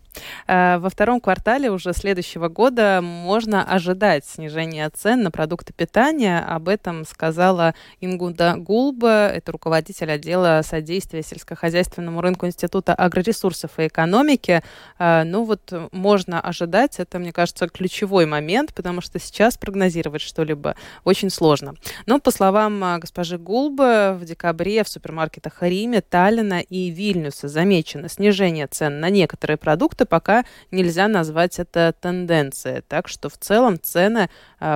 Э, 0.47 0.79
во 0.79 0.91
втором 0.91 1.21
квартале 1.21 1.71
уже 1.71 1.93
следующего 1.93 2.49
года 2.49 3.01
можно 3.03 3.63
ожидать 3.63 4.25
снижения 4.25 4.91
цен 4.91 5.23
на 5.23 5.31
продукты 5.31 5.73
питания. 5.73 6.41
Об 6.41 6.69
этом 6.69 7.05
сказала 7.05 7.75
Ингуда 8.01 8.55
Гулба, 8.57 9.29
это 9.29 9.53
руководитель 9.53 10.11
отдела 10.11 10.63
содействия 10.65 11.23
сельскохозяйственному 11.23 12.21
рынку 12.21 12.47
Института 12.47 12.95
агроресурсов 12.95 13.79
и 13.79 13.87
экономики. 13.87 14.63
Э, 14.99 15.23
ну 15.25 15.45
вот 15.45 15.73
можно 15.93 16.41
ожидать, 16.41 16.99
это, 16.99 17.19
мне 17.19 17.33
кажется, 17.33 17.69
ключевой 17.69 18.27
момент, 18.27 18.75
потому 18.75 19.01
что 19.01 19.19
сейчас 19.19 19.57
прогнозировать 19.57 20.23
что-либо 20.23 20.77
очень 21.05 21.31
сложно. 21.31 21.75
Но, 22.07 22.19
по 22.19 22.31
словам 22.31 22.83
э, 22.83 22.99
госпожи 22.99 23.39
Гулбы, 23.39 24.17
в 24.19 24.25
декабре 24.25 24.85
в 24.85 24.89
супермаркетах 24.89 25.63
Риме, 25.63 26.01
Таллина 26.01 26.61
и 26.61 26.91
Вильнюса 26.91 27.49
замечено 27.49 28.09
снижение 28.09 28.67
цен 28.67 29.01
на 29.01 29.11
некоторые 29.11 29.57
продукты, 29.57 30.00
продукты, 30.01 30.07
пока 30.07 30.45
нельзя 30.71 31.09
назвать 31.09 31.59
это 31.59 31.95
тенденцией. 32.01 32.83
Так 32.89 33.09
что 33.09 33.29
в 33.29 33.37
целом 33.37 33.79
цены 33.81 34.29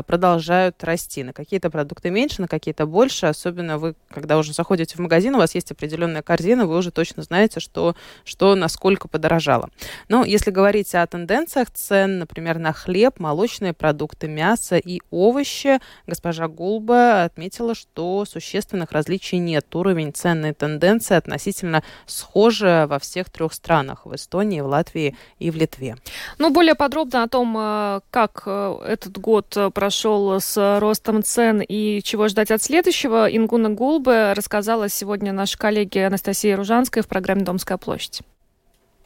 продолжают 0.06 0.82
расти. 0.82 1.22
На 1.22 1.32
какие-то 1.32 1.70
продукты 1.70 2.10
меньше, 2.10 2.40
на 2.40 2.48
какие-то 2.48 2.86
больше. 2.86 3.26
Особенно 3.26 3.78
вы, 3.78 3.94
когда 4.08 4.38
уже 4.38 4.52
заходите 4.52 4.96
в 4.96 4.98
магазин, 4.98 5.34
у 5.34 5.38
вас 5.38 5.54
есть 5.54 5.70
определенная 5.70 6.22
корзина, 6.22 6.66
вы 6.66 6.76
уже 6.76 6.90
точно 6.90 7.22
знаете, 7.22 7.60
что, 7.60 7.94
что 8.24 8.54
насколько 8.54 9.08
подорожало. 9.08 9.70
Но 10.08 10.24
если 10.24 10.50
говорить 10.50 10.94
о 10.94 11.06
тенденциях 11.06 11.70
цен, 11.70 12.18
например, 12.18 12.58
на 12.58 12.72
хлеб, 12.72 13.20
молочные 13.20 13.72
продукты, 13.72 14.28
мясо 14.28 14.76
и 14.76 15.00
овощи, 15.10 15.80
госпожа 16.06 16.48
Гулба 16.48 17.24
отметила, 17.24 17.74
что 17.74 18.24
существенных 18.24 18.92
различий 18.92 19.38
нет. 19.38 19.74
Уровень 19.74 20.12
ценной 20.12 20.52
тенденции 20.52 21.14
относительно 21.14 21.82
схожи 22.06 22.86
во 22.88 22.98
всех 22.98 23.30
трех 23.30 23.52
странах. 23.52 24.06
В 24.06 24.14
Эстонии, 24.14 24.60
в 24.60 24.66
Латвии 24.66 25.16
и 25.38 25.50
в 25.50 25.56
Литве. 25.56 25.96
Ну, 26.38 26.50
более 26.50 26.74
подробно 26.74 27.22
о 27.22 27.28
том, 27.28 27.56
э, 27.58 28.00
как 28.10 28.42
э, 28.46 28.76
этот 28.86 29.18
год 29.18 29.56
прошел 29.74 30.40
с 30.40 30.78
ростом 30.80 31.22
цен 31.22 31.60
и 31.60 32.00
чего 32.02 32.28
ждать 32.28 32.50
от 32.50 32.62
следующего, 32.62 33.26
Ингуна 33.26 33.70
Гулбе 33.70 34.32
рассказала 34.32 34.88
сегодня 34.88 35.32
наша 35.32 35.58
коллега 35.58 36.06
Анастасия 36.06 36.56
Ружанская 36.56 37.02
в 37.02 37.08
программе 37.08 37.42
«Домская 37.42 37.76
площадь». 37.76 38.22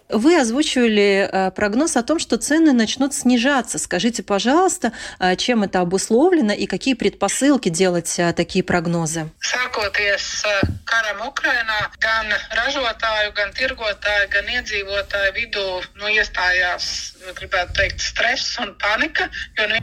Вы 0.09 0.41
озвучивали 0.41 1.29
э, 1.31 1.51
прогноз 1.51 1.97
о 1.97 2.03
том, 2.03 2.19
что 2.19 2.39
цены 2.39 2.73
начнут 2.73 3.13
снижаться. 3.13 3.79
Скажите, 3.79 4.23
пожалуйста, 4.23 4.93
э, 5.19 5.37
чем 5.37 5.65
это 5.65 5.81
обусловлено 5.81 6.53
и 6.53 6.67
какие 6.67 6.95
предпосылки 6.95 7.69
делать 7.69 8.19
э, 8.19 8.33
такие 8.33 8.65
прогнозы? 8.65 9.29
Gan 11.99 12.33
ražotāju, 12.57 13.33
gan 13.37 13.53
tirgotāju, 13.53 14.29
gan 14.33 14.49
iedzīvotāju 14.49 15.33
vidū 15.37 15.67
nu, 16.01 16.09
iestājās, 16.09 17.18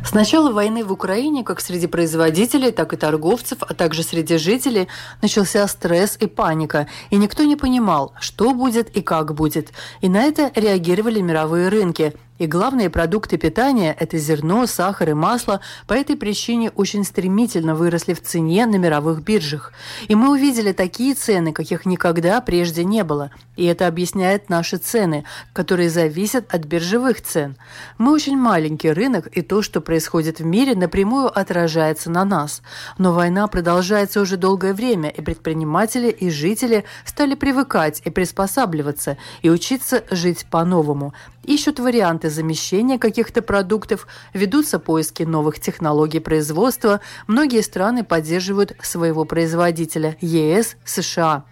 С 0.06 0.14
начала 0.14 0.52
войны 0.52 0.84
в 0.84 0.92
Украине, 0.92 1.44
как 1.44 1.62
среди 1.62 1.88
производителей, 1.88 2.72
так 2.72 2.94
и 2.94 2.98
торговцев, 2.98 3.60
а 3.62 3.74
также 3.74 4.04
среди 4.04 4.38
жителей, 4.38 4.88
начался 5.22 5.68
стресс 5.68 6.18
и 6.20 6.28
паника, 6.28 6.88
и 7.10 7.18
никто 7.18 7.44
не 7.44 7.56
понимал, 7.56 8.14
что 8.20 8.54
будет 8.54 8.96
и 8.96 9.02
как 9.02 9.34
будет. 9.34 9.70
И 10.02 10.10
на 10.10 10.24
это 10.24 10.52
реагировали 10.56 11.22
мировые 11.22 11.70
рынки– 11.70 12.14
и 12.38 12.48
главные 12.48 12.90
продукты 12.90 13.38
питания– 13.38 13.96
это 14.00 14.18
зерно, 14.18 14.68
сахар 14.68 15.12
и 15.12 15.14
масло– 15.14 15.62
по 15.88 15.94
этой 15.94 16.18
причине 16.18 16.70
очень 16.72 17.06
стремительно 17.06 17.76
выросли 17.76 18.14
в 18.14 18.22
цене 18.22 18.66
на 18.66 18.76
мировых 18.76 19.22
биржах. 19.24 19.72
И 20.10 20.16
мы 20.16 20.32
увидели 20.32 20.74
такие 20.74 21.14
цены, 21.14 21.54
каких 21.54 21.86
никогда 21.86 22.42
прежде 22.42 22.84
не 22.84 23.06
было. 23.06 23.32
И 23.56 23.64
это 23.64 23.88
объясняет 23.88 24.50
наши 24.50 24.76
цены, 24.76 25.24
которые 25.54 25.90
зависят 25.90 26.54
от 26.54 26.66
биржевых 26.66 27.22
цен. 27.22 27.56
Мы 27.98 28.12
очень 28.12 28.38
маленький 28.38 28.92
рынок, 28.92 29.28
и 29.32 29.42
то, 29.42 29.62
что 29.62 29.80
происходит 29.80 30.40
в 30.40 30.46
мире, 30.46 30.76
напрямую 30.76 31.28
отражается 31.28 32.12
на 32.12 32.26
нас. 32.26 32.62
Но 32.98 33.14
война 33.14 33.48
продолжается 33.48 34.20
уже 34.20 34.36
долгое 34.36 34.74
время, 34.74 35.10
и 35.10 35.22
предприниматели 35.22 36.10
и 36.10 36.30
жители 36.30 36.84
стали 37.06 37.36
привыкать 37.36 38.02
и 38.04 38.10
приспосабливаться, 38.10 39.18
и 39.42 39.50
учиться 39.50 40.04
жить 40.12 40.46
по-новому 40.50 41.14
ищут 41.46 41.80
варианты 41.80 42.30
замещения 42.30 42.98
каких-то 42.98 43.42
продуктов, 43.42 44.08
ведутся 44.34 44.80
поиски 44.80 45.24
новых 45.24 45.60
технологий 45.60 46.20
производства. 46.20 47.02
Многие 47.28 47.62
страны 47.62 48.04
поддерживают 48.04 48.76
своего 48.82 49.26
производителя– 49.26 50.18
ЕС, 50.22 50.76
США. 50.84 51.46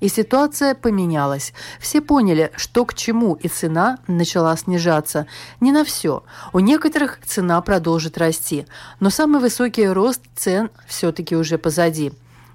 И 0.00 0.08
ситуация 0.08 0.74
поменялась. 0.74 1.52
Все 1.80 2.00
поняли, 2.00 2.50
что 2.56 2.84
к 2.84 2.94
чему, 2.94 3.34
и 3.34 3.48
цена 3.48 3.98
начала 4.06 4.56
снижаться. 4.56 5.26
Не 5.60 5.72
на 5.72 5.84
все. 5.84 6.22
У 6.52 6.60
некоторых 6.60 7.18
цена 7.24 7.60
продолжит 7.60 8.16
расти. 8.18 8.66
Но 9.00 9.10
самый 9.10 9.40
высокий 9.40 9.86
рост 9.86 10.22
цен 10.34 10.70
все-таки 10.86 11.36
уже 11.36 11.58
позади. 11.58 12.12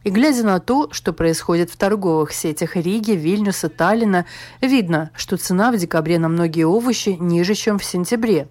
И 0.07 0.09
глядя 0.09 0.43
на 0.43 0.61
то, 0.61 0.87
что 0.93 1.11
происходит 1.11 1.69
в 1.69 1.75
торговых 1.75 2.31
сетях 2.31 2.77
Риги, 2.77 3.11
Вильнюса, 3.11 3.67
Таллина, 3.67 4.25
видно, 4.61 5.11
что 5.13 5.35
цена 5.35 5.69
в 5.69 5.75
декабре 5.75 6.17
на 6.17 6.29
многие 6.29 6.63
овощи 6.63 7.17
ниже, 7.19 7.55
чем 7.55 7.77
в 7.77 7.83
сентябре. 7.83 8.47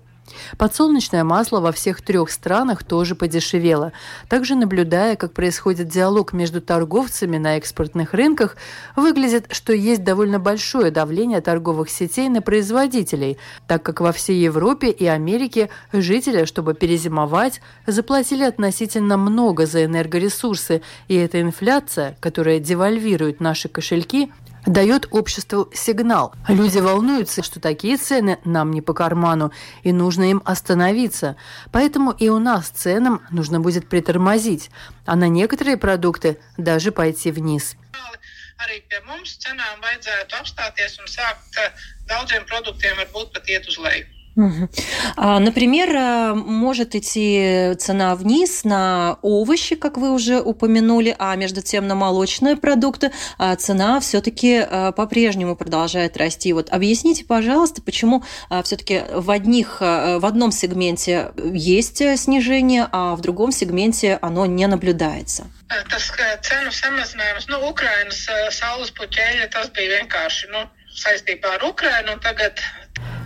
Подсолнечное 0.58 1.24
масло 1.24 1.60
во 1.60 1.72
всех 1.72 2.02
трех 2.02 2.30
странах 2.30 2.84
тоже 2.84 3.14
подешевело. 3.14 3.92
Также 4.28 4.54
наблюдая, 4.54 5.16
как 5.16 5.32
происходит 5.32 5.88
диалог 5.88 6.32
между 6.32 6.60
торговцами 6.60 7.38
на 7.38 7.56
экспортных 7.56 8.14
рынках, 8.14 8.56
выглядит, 8.94 9.46
что 9.50 9.72
есть 9.72 10.04
довольно 10.04 10.38
большое 10.38 10.90
давление 10.90 11.40
торговых 11.40 11.90
сетей 11.90 12.28
на 12.28 12.42
производителей, 12.42 13.38
так 13.66 13.82
как 13.82 14.00
во 14.00 14.12
всей 14.12 14.40
Европе 14.42 14.90
и 14.90 15.06
Америке 15.06 15.70
жители, 15.92 16.44
чтобы 16.44 16.74
перезимовать, 16.74 17.60
заплатили 17.86 18.42
относительно 18.42 19.16
много 19.16 19.66
за 19.66 19.84
энергоресурсы, 19.84 20.82
и 21.08 21.14
эта 21.14 21.40
инфляция, 21.40 22.16
которая 22.20 22.58
девальвирует 22.58 23.40
наши 23.40 23.68
кошельки, 23.68 24.30
дает 24.66 25.06
обществу 25.10 25.70
сигнал. 25.72 26.34
Люди 26.48 26.78
волнуются, 26.78 27.42
что 27.42 27.60
такие 27.60 27.96
цены 27.96 28.38
нам 28.44 28.72
не 28.72 28.82
по 28.82 28.92
карману, 28.92 29.52
и 29.82 29.92
нужно 29.92 30.30
им 30.30 30.42
остановиться. 30.44 31.36
Поэтому 31.72 32.10
и 32.10 32.28
у 32.28 32.38
нас 32.38 32.68
ценам 32.68 33.22
нужно 33.30 33.60
будет 33.60 33.88
притормозить, 33.88 34.70
а 35.06 35.16
на 35.16 35.28
некоторые 35.28 35.76
продукты 35.76 36.38
даже 36.56 36.92
пойти 36.92 37.30
вниз. 37.30 37.76
Arī 38.56 38.80
pie 38.88 39.04
mums. 39.04 39.36
А, 45.16 45.40
например, 45.40 45.88
э, 45.94 46.34
может 46.34 46.94
идти 46.94 47.74
цена 47.78 48.14
вниз 48.14 48.64
на 48.64 49.18
овощи, 49.22 49.76
как 49.76 49.96
вы 49.96 50.10
уже 50.12 50.40
упомянули, 50.40 51.16
а 51.18 51.34
между 51.36 51.62
тем 51.62 51.86
на 51.86 51.94
молочные 51.94 52.56
продукты 52.56 53.12
а, 53.38 53.56
цена 53.56 53.98
все-таки 54.00 54.66
э, 54.68 54.92
по-прежнему 54.92 55.56
продолжает 55.56 56.16
расти. 56.16 56.52
Вот 56.52 56.70
объясните, 56.70 57.24
пожалуйста, 57.24 57.80
почему 57.80 58.24
а, 58.50 58.62
все-таки 58.62 59.02
в 59.10 59.30
одних 59.30 59.78
э, 59.80 60.18
в 60.18 60.26
одном 60.26 60.52
сегменте 60.52 61.32
есть 61.42 62.02
снижение, 62.18 62.88
а 62.92 63.16
в 63.16 63.22
другом 63.22 63.52
сегменте 63.52 64.18
оно 64.20 64.44
не 64.46 64.66
наблюдается? 64.66 65.46
Tas 65.90 66.12
cenu 66.46 66.70
samazinājums, 66.70 67.48
nu, 67.50 67.58
Ukrainas 67.66 68.20
saules 68.54 68.92
puķēļa, 68.94 69.48
tas 69.50 69.72
bija 69.74 69.98
vienkārši, 69.98 70.52
nu, 70.54 70.62
saistībā 70.94 71.56
ar 71.58 71.64
Ukrainu, 71.66 72.14
tagad 72.22 72.62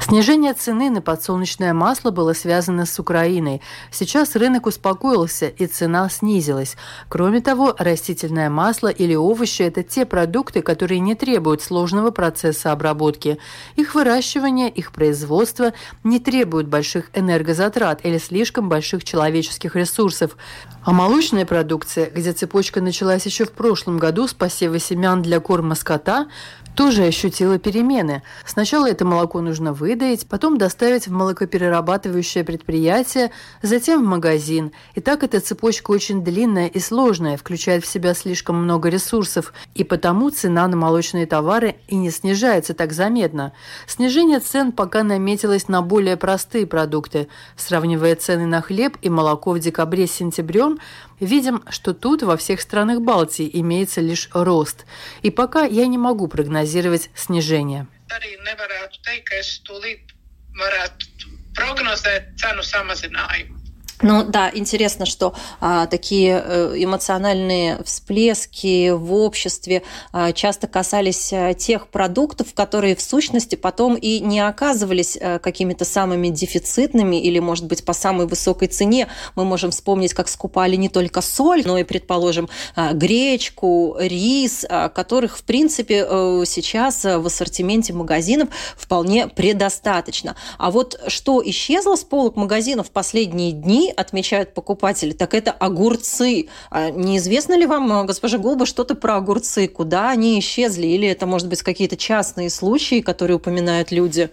Снижение 0.00 0.54
цены 0.54 0.88
на 0.88 1.02
подсолнечное 1.02 1.74
масло 1.74 2.10
было 2.10 2.32
связано 2.32 2.86
с 2.86 2.98
Украиной. 2.98 3.60
Сейчас 3.92 4.34
рынок 4.34 4.66
успокоился 4.66 5.46
и 5.46 5.66
цена 5.66 6.08
снизилась. 6.08 6.76
Кроме 7.08 7.40
того, 7.40 7.76
растительное 7.78 8.48
масло 8.48 8.88
или 8.88 9.14
овощи– 9.14 9.62
это 9.62 9.82
те 9.82 10.06
продукты, 10.06 10.62
которые 10.62 11.00
не 11.00 11.14
требуют 11.14 11.62
сложного 11.62 12.10
процесса 12.10 12.72
обработки. 12.72 13.38
Их 13.76 13.94
выращивание, 13.94 14.70
их 14.70 14.90
производство 14.90 15.74
не 16.02 16.18
требуют 16.18 16.66
больших 16.66 17.10
энергозатрат 17.12 18.00
или 18.04 18.18
слишком 18.18 18.68
больших 18.68 19.04
человеческих 19.04 19.76
ресурсов. 19.76 20.36
А 20.82 20.92
молочная 20.92 21.44
продукция, 21.44 22.10
где 22.10 22.32
цепочка 22.32 22.80
началась 22.80 23.26
еще 23.26 23.44
в 23.44 23.52
прошлом 23.52 23.98
году 23.98 24.26
с 24.26 24.32
посева 24.32 24.78
семян 24.78 25.20
для 25.20 25.40
корма 25.40 25.74
скота– 25.74 26.26
тоже 26.74 27.04
ощутила 27.04 27.58
перемены. 27.58 28.22
Сначала 28.44 28.88
это 28.88 29.04
молоко 29.04 29.40
нужно 29.40 29.72
выдать, 29.90 30.26
потом 30.28 30.56
доставить 30.56 31.08
в 31.08 31.12
молокоперерабатывающее 31.12 32.44
предприятие, 32.44 33.32
затем 33.60 34.04
в 34.04 34.06
магазин. 34.06 34.70
И 34.94 35.00
так 35.00 35.24
эта 35.24 35.40
цепочка 35.40 35.90
очень 35.90 36.22
длинная 36.22 36.68
и 36.68 36.78
сложная, 36.78 37.36
включает 37.36 37.84
в 37.84 37.88
себя 37.88 38.14
слишком 38.14 38.56
много 38.56 38.88
ресурсов, 38.88 39.52
и 39.74 39.82
потому 39.82 40.30
цена 40.30 40.68
на 40.68 40.76
молочные 40.76 41.26
товары 41.26 41.76
и 41.88 41.96
не 41.96 42.10
снижается 42.10 42.72
так 42.72 42.92
заметно. 42.92 43.52
Снижение 43.88 44.38
цен 44.38 44.70
пока 44.70 45.02
наметилось 45.02 45.68
на 45.68 45.82
более 45.82 46.16
простые 46.16 46.66
продукты. 46.66 47.26
Сравнивая 47.56 48.14
цены 48.14 48.46
на 48.46 48.60
хлеб 48.60 48.96
и 49.02 49.08
молоко 49.08 49.52
в 49.52 49.58
декабре 49.58 50.06
с 50.06 50.12
сентябрем, 50.12 50.78
видим, 51.18 51.62
что 51.68 51.94
тут 51.94 52.22
во 52.22 52.36
всех 52.36 52.60
странах 52.60 53.00
Балтии 53.00 53.50
имеется 53.54 54.00
лишь 54.00 54.28
рост. 54.32 54.86
И 55.22 55.30
пока 55.30 55.64
я 55.64 55.86
не 55.86 55.98
могу 55.98 56.28
прогнозировать 56.28 57.10
снижение. 57.14 57.88
arī 58.16 58.34
nevarētu 58.46 59.02
teikt, 59.06 59.28
ka 59.30 59.38
es 59.40 59.52
tūlīt 59.68 60.14
varētu 60.58 61.34
prognozēt 61.58 62.32
cenu 62.40 62.64
samazinājumu. 62.66 63.59
Ну 64.02 64.24
да, 64.24 64.50
интересно, 64.54 65.04
что 65.04 65.34
а, 65.60 65.86
такие 65.86 66.42
э, 66.42 66.74
эмоциональные 66.78 67.82
всплески 67.84 68.90
в 68.90 69.12
обществе 69.12 69.82
а, 70.10 70.32
часто 70.32 70.66
касались 70.68 71.32
а, 71.34 71.52
тех 71.52 71.86
продуктов, 71.88 72.54
которые 72.54 72.96
в 72.96 73.02
сущности 73.02 73.56
потом 73.56 73.96
и 73.96 74.20
не 74.20 74.40
оказывались 74.40 75.18
а, 75.20 75.38
какими-то 75.38 75.84
самыми 75.84 76.28
дефицитными 76.28 77.16
или, 77.16 77.40
может 77.40 77.66
быть, 77.66 77.84
по 77.84 77.92
самой 77.92 78.26
высокой 78.26 78.68
цене. 78.68 79.08
Мы 79.34 79.44
можем 79.44 79.70
вспомнить, 79.70 80.14
как 80.14 80.28
скупали 80.28 80.76
не 80.76 80.88
только 80.88 81.20
соль, 81.20 81.62
но 81.66 81.76
и, 81.76 81.84
предположим, 81.84 82.48
а, 82.76 82.94
гречку, 82.94 83.96
рис, 83.98 84.64
а, 84.66 84.88
которых, 84.88 85.36
в 85.36 85.44
принципе, 85.44 86.06
а, 86.08 86.42
сейчас 86.46 87.04
в 87.04 87.26
ассортименте 87.26 87.92
магазинов 87.92 88.48
вполне 88.78 89.28
предостаточно. 89.28 90.36
А 90.56 90.70
вот 90.70 90.98
что 91.08 91.42
исчезло 91.44 91.96
с 91.96 92.04
полок 92.04 92.36
магазинов 92.36 92.88
в 92.88 92.90
последние 92.92 93.52
дни, 93.52 93.89
отмечают 93.90 94.54
покупатели, 94.54 95.12
так 95.12 95.34
это 95.34 95.50
огурцы. 95.52 96.48
А 96.70 96.90
неизвестно 96.90 97.54
ли 97.54 97.66
вам, 97.66 98.06
госпожа 98.06 98.38
Голба, 98.38 98.66
что-то 98.66 98.94
про 98.94 99.16
огурцы? 99.16 99.68
Куда 99.68 100.10
они 100.10 100.38
исчезли? 100.38 100.86
Или 100.86 101.08
это, 101.08 101.26
может 101.26 101.48
быть, 101.48 101.62
какие-то 101.62 101.96
частные 101.96 102.50
случаи, 102.50 103.00
которые 103.00 103.36
упоминают 103.36 103.90
люди? 103.90 104.30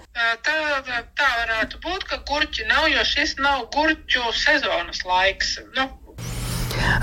Tā 1.17 1.27
varētu 1.41 1.79
būt, 1.83 2.03
ka 2.09 2.17
gurķi 2.29 2.67
nav, 2.69 2.87
jo 2.91 3.03
šis 3.03 3.37
nav 3.41 3.67
gurķu 3.73 4.29
sezonas 4.33 5.01
laiks. 5.05 5.57
Nu, 5.75 5.89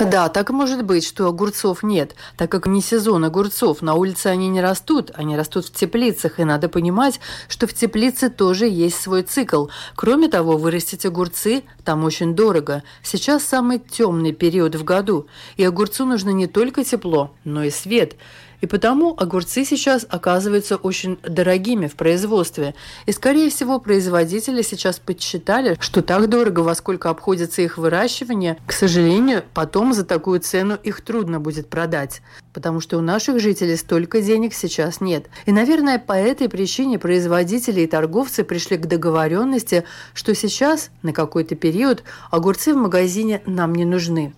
да, 0.01 0.29
так 0.29 0.51
может 0.51 0.85
быть, 0.85 1.07
что 1.07 1.27
огурцов 1.27 1.83
нет, 1.83 2.15
так 2.37 2.51
как 2.51 2.67
не 2.67 2.81
сезон 2.81 3.25
огурцов. 3.25 3.83
На 3.83 3.95
улице 3.95 4.29
они 4.29 4.49
не 4.49 4.61
растут, 4.61 5.11
они 5.15 5.37
растут 5.37 5.67
в 5.67 5.73
теплицах, 5.73 6.41
и 6.41 6.45
надо 6.45 6.69
понимать, 6.69 7.21
что 7.49 7.67
в 7.67 7.75
теплице 7.75 8.29
тоже 8.31 8.67
есть 8.67 9.01
свой 9.01 9.23
цикл. 9.23 9.67
Кроме 9.95 10.29
того, 10.29 10.57
вырастить 10.57 11.07
огурцы 11.07 11.65
там 11.85 12.05
очень 12.05 12.35
дорого. 12.35 12.83
Сейчас 13.03 13.45
самый 13.45 13.79
темный 13.79 14.33
период 14.33 14.75
в 14.75 14.85
году, 14.85 15.27
и 15.57 15.65
огурцу 15.65 16.05
нужно 16.05 16.31
не 16.31 16.47
только 16.47 16.85
тепло, 16.85 17.33
но 17.45 17.65
и 17.65 17.71
свет. 17.71 18.17
И 18.65 18.67
потому 18.67 19.15
огурцы 19.19 19.63
сейчас 19.67 20.07
оказываются 20.09 20.77
очень 20.77 21.19
дорогими 21.23 21.87
в 21.87 21.97
производстве. 21.97 22.75
И, 23.05 23.13
скорее 23.13 23.51
всего, 23.51 23.79
производители 23.79 24.63
сейчас 24.63 24.99
подсчитали, 24.99 25.77
что 25.81 26.01
так 26.01 26.31
дорого, 26.31 26.61
во 26.61 26.75
сколько 26.75 27.11
обходится 27.11 27.61
их 27.61 27.77
выращивание, 27.77 28.57
к 28.67 28.73
сожалению, 28.73 29.45
потом 29.53 29.93
за 29.93 30.03
такую 30.03 30.41
цену 30.41 30.79
их 30.83 31.03
трудно 31.03 31.41
будет 31.41 31.69
продать. 31.69 32.23
Потому 32.55 32.81
что 32.81 32.97
у 32.97 33.03
наших 33.03 33.39
жителей 33.39 33.77
столько 33.77 34.23
денег 34.23 34.55
сейчас 34.55 35.03
нет. 35.03 35.27
И, 35.45 35.53
наверное, 35.53 35.99
по 35.99 36.15
этой 36.15 36.49
причине 36.49 36.99
производители 36.99 37.83
и 37.83 37.87
торговцы 37.87 38.45
пришли 38.45 38.79
к 38.79 38.87
договоренности, 38.87 39.85
что 40.15 40.35
сейчас, 40.35 40.89
на 41.03 41.13
какой-то 41.13 41.55
период, 41.55 42.03
огурцы 42.31 42.73
в 42.73 42.79
магазине 42.79 43.43
нам 43.45 43.75
не 43.75 43.85
нужны. 43.85 44.33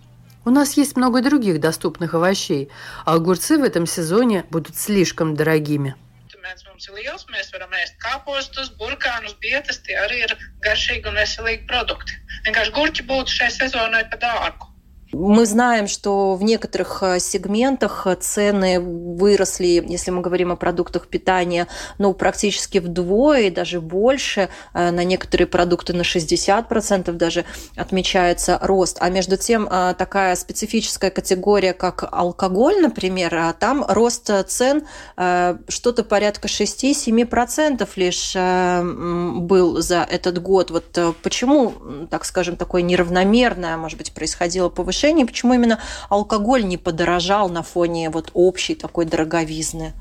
У 0.47 0.51
нас 0.51 0.77
есть 0.77 0.97
много 0.97 1.23
других 1.23 1.59
доступных 1.59 2.15
овощей, 2.15 2.71
а 3.05 3.15
огурцы 3.15 3.59
в 3.59 3.65
этом 3.65 3.85
сезоне 3.85 4.45
будут 4.49 4.77
слишком 4.77 5.35
дорогими. 5.35 5.97
Vienkārši 12.47 12.73
gurķi 12.79 13.03
būtu. 13.11 13.31
Мы 15.18 15.46
знаем, 15.46 15.87
что 15.87 16.35
в 16.35 16.42
некоторых 16.42 17.02
э, 17.02 17.20
сегментах 17.20 18.07
э, 18.07 18.16
цены 18.16 18.81
выросли, 18.81 19.83
если 19.88 20.11
мы 20.11 20.20
говорим 20.20 20.52
о 20.52 20.57
продуктах 20.57 21.09
питания, 21.09 21.68
ну, 21.96 22.12
практически 22.12 22.79
вдвое 22.79 23.50
даже 23.50 23.81
больше. 23.81 24.50
Э, 24.74 24.90
на 24.90 25.05
некоторые 25.05 25.46
продукты 25.46 25.94
на 25.94 26.02
60% 26.02 27.12
даже 27.12 27.46
отмечается 27.76 28.59
рост. 28.61 28.98
А 29.00 29.09
между 29.09 29.38
тем, 29.38 29.66
такая 29.66 30.37
специфическая 30.37 31.11
категория, 31.11 31.72
как 31.72 32.05
алкоголь, 32.12 32.81
например, 32.81 33.55
там 33.59 33.85
рост 33.88 34.31
цен 34.48 34.83
что-то 35.68 36.05
порядка 36.05 36.48
6-7% 36.48 37.88
лишь 37.96 38.35
был 39.42 39.81
за 39.81 40.02
этот 40.02 40.42
год. 40.42 40.70
Вот 40.70 40.98
почему, 41.22 41.74
так 42.11 42.24
скажем, 42.24 42.57
такое 42.57 42.83
неравномерное, 42.83 43.76
может 43.76 43.98
быть, 43.98 44.12
происходило 44.12 44.68
повышение 44.68 45.06
повышение, 45.07 45.27
почему 45.27 45.55
именно 45.55 45.79
алкоголь 46.09 46.64
не 46.64 46.77
подорожал 46.77 47.49
на 47.49 47.62
фоне 47.62 48.11
вот 48.11 48.31
общей 48.35 48.75
такой 48.75 49.05
дороговизны? 49.05 49.92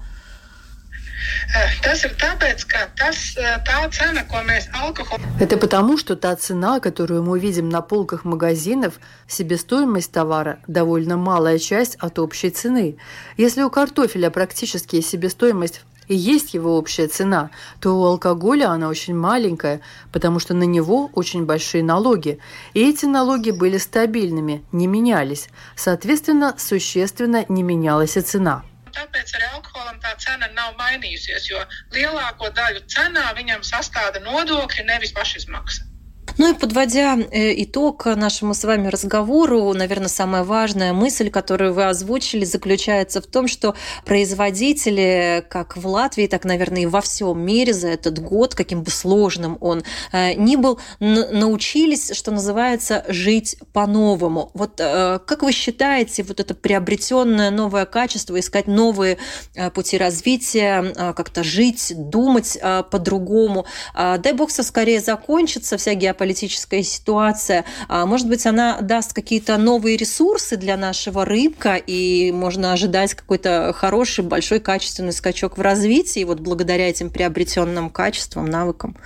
Это 5.39 5.57
потому, 5.57 5.97
что 5.97 6.15
та 6.15 6.35
цена, 6.35 6.79
которую 6.79 7.23
мы 7.23 7.39
видим 7.39 7.69
на 7.69 7.81
полках 7.81 8.25
магазинов, 8.25 8.99
себестоимость 9.27 10.11
товара– 10.11 10.59
довольно 10.67 11.17
малая 11.17 11.59
часть 11.59 11.95
от 11.99 12.19
общей 12.19 12.49
цены. 12.49 12.97
Если 13.37 13.63
у 13.63 13.69
картофеля 13.69 14.29
практически 14.29 15.01
себестоимость 15.01 15.81
и 16.07 16.15
есть 16.15 16.53
его 16.53 16.77
общая 16.77 17.07
цена, 17.07 17.49
то 17.79 17.99
у 17.99 18.05
алкоголя 18.05 18.69
она 18.69 18.89
очень 18.89 19.15
маленькая, 19.15 19.81
потому 20.11 20.39
что 20.39 20.53
на 20.53 20.63
него 20.63 21.09
очень 21.13 21.45
большие 21.45 21.83
налоги. 21.83 22.39
И 22.73 22.87
эти 22.87 23.05
налоги 23.05 23.51
были 23.51 23.77
стабильными, 23.77 24.63
не 24.71 24.87
менялись. 24.87 25.49
Соответственно, 25.75 26.55
существенно 26.57 27.45
не 27.49 27.63
менялась 27.63 28.17
и 28.17 28.21
цена. 28.21 28.63
tāpēc 28.95 29.33
arī 29.35 29.47
alkoholam 29.57 29.97
tā 29.99 30.13
cena 30.23 30.47
nav 30.55 30.75
mainījusies, 30.79 31.49
jo 31.51 31.59
lielāko 31.95 32.51
daļu 32.59 32.85
cenā 32.93 33.25
viņam 33.39 33.65
sastāda 33.67 34.21
nodokļi, 34.23 34.87
nevis 34.87 35.11
pašizmaksa. 35.17 35.94
Ну 36.37 36.51
и 36.51 36.53
подводя 36.53 37.17
э, 37.17 37.63
итог 37.63 38.05
нашему 38.05 38.53
с 38.53 38.63
вами 38.65 38.89
разговору, 38.89 39.73
наверное, 39.73 40.09
самая 40.09 40.43
важная 40.43 40.91
мысль, 40.91 41.29
которую 41.29 41.73
вы 41.73 41.85
озвучили, 41.85 42.43
заключается 42.43 43.21
в 43.21 43.25
том, 43.25 43.47
что 43.47 43.73
производители, 44.03 45.45
как 45.49 45.77
в 45.77 45.87
Латвии, 45.87 46.27
так, 46.27 46.43
наверное, 46.43 46.81
и 46.81 46.85
во 46.85 46.99
всем 46.99 47.39
мире 47.39 47.73
за 47.73 47.87
этот 47.87 48.19
год, 48.19 48.53
каким 48.53 48.83
бы 48.83 48.91
сложным 48.91 49.57
он 49.61 49.83
э, 50.11 50.33
ни 50.33 50.57
был, 50.57 50.79
научились, 50.99 52.11
что 52.13 52.31
называется, 52.31 53.05
жить 53.07 53.57
по-новому. 53.71 54.51
Вот 54.53 54.79
э, 54.79 55.19
как 55.25 55.41
вы 55.41 55.53
считаете, 55.53 56.23
вот 56.23 56.41
это 56.41 56.53
приобретенное 56.53 57.49
новое 57.49 57.85
качество, 57.85 58.37
искать 58.37 58.67
новые 58.67 59.17
пути 59.73 59.97
развития, 59.97 60.93
как-то 61.15 61.43
жить, 61.43 61.93
думать 61.95 62.57
по-другому, 62.91 63.65
дай 63.93 64.33
бог, 64.33 64.51
скорее 64.51 64.99
закончится 64.99 65.77
вся 65.77 65.93
геополитическая 66.25 66.83
ситуация, 66.83 67.65
а, 67.87 68.05
может 68.05 68.27
быть, 68.27 68.45
она 68.45 68.81
даст 68.81 69.13
какие-то 69.13 69.57
новые 69.57 69.97
ресурсы 69.97 70.57
для 70.57 70.75
нашего 70.77 71.23
рынка, 71.23 71.75
и 71.75 72.31
можно 72.31 72.73
ожидать 72.73 73.13
какой-то 73.13 73.73
хороший, 73.75 74.23
большой, 74.23 74.59
качественный 74.59 75.13
скачок 75.13 75.57
в 75.57 75.61
развитии 75.61 76.23
вот 76.23 76.39
благодаря 76.39 76.89
этим 76.89 77.09
приобретенным 77.09 77.89
качествам, 77.89 78.45
навыкам? 78.45 78.97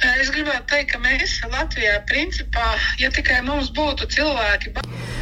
Es 0.00 0.30
gribētu 0.32 0.64
teikt, 0.70 0.94
ka 0.94 0.98
mēs 1.02 1.34
Latvijā, 1.52 1.98
principā, 2.08 2.72
ja 2.96 3.10
tikai 3.12 3.42
mums 3.44 3.68
būtu 3.76 4.08
cilvēki. 4.08 4.72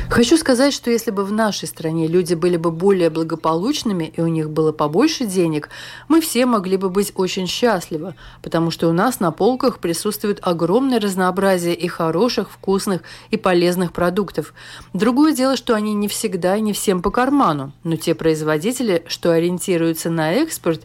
Хочу 0.08 0.38
сказать, 0.38 0.72
что 0.72 0.90
если 0.90 1.10
бы 1.10 1.24
в 1.24 1.32
нашей 1.32 1.66
стране 1.68 2.06
люди 2.06 2.34
были 2.34 2.56
бы 2.56 2.70
более 2.70 3.10
благополучными 3.10 4.04
и 4.16 4.20
у 4.20 4.28
них 4.28 4.50
было 4.50 4.72
побольше 4.72 5.26
денег, 5.26 5.68
мы 6.06 6.20
все 6.20 6.46
могли 6.46 6.76
бы 6.76 6.90
быть 6.90 7.12
очень 7.16 7.46
счастливы, 7.46 8.14
потому 8.40 8.70
что 8.70 8.88
у 8.88 8.92
нас 8.92 9.20
на 9.20 9.32
полках 9.32 9.80
присутствует 9.80 10.38
огромное 10.42 11.00
разнообразие 11.00 11.74
и 11.74 11.88
хороших, 11.88 12.50
вкусных 12.50 13.02
и 13.30 13.36
полезных 13.36 13.92
продуктов. 13.92 14.54
Другое 14.94 15.34
дело, 15.34 15.56
что 15.56 15.74
они 15.74 15.92
не 15.92 16.08
всегда 16.08 16.56
и 16.56 16.62
не 16.62 16.72
всем 16.72 17.02
по 17.02 17.10
карману, 17.10 17.72
но 17.82 17.96
те 17.96 18.14
производители, 18.14 19.02
что 19.08 19.32
ориентируются 19.32 20.08
на 20.08 20.32
экспорт, 20.32 20.82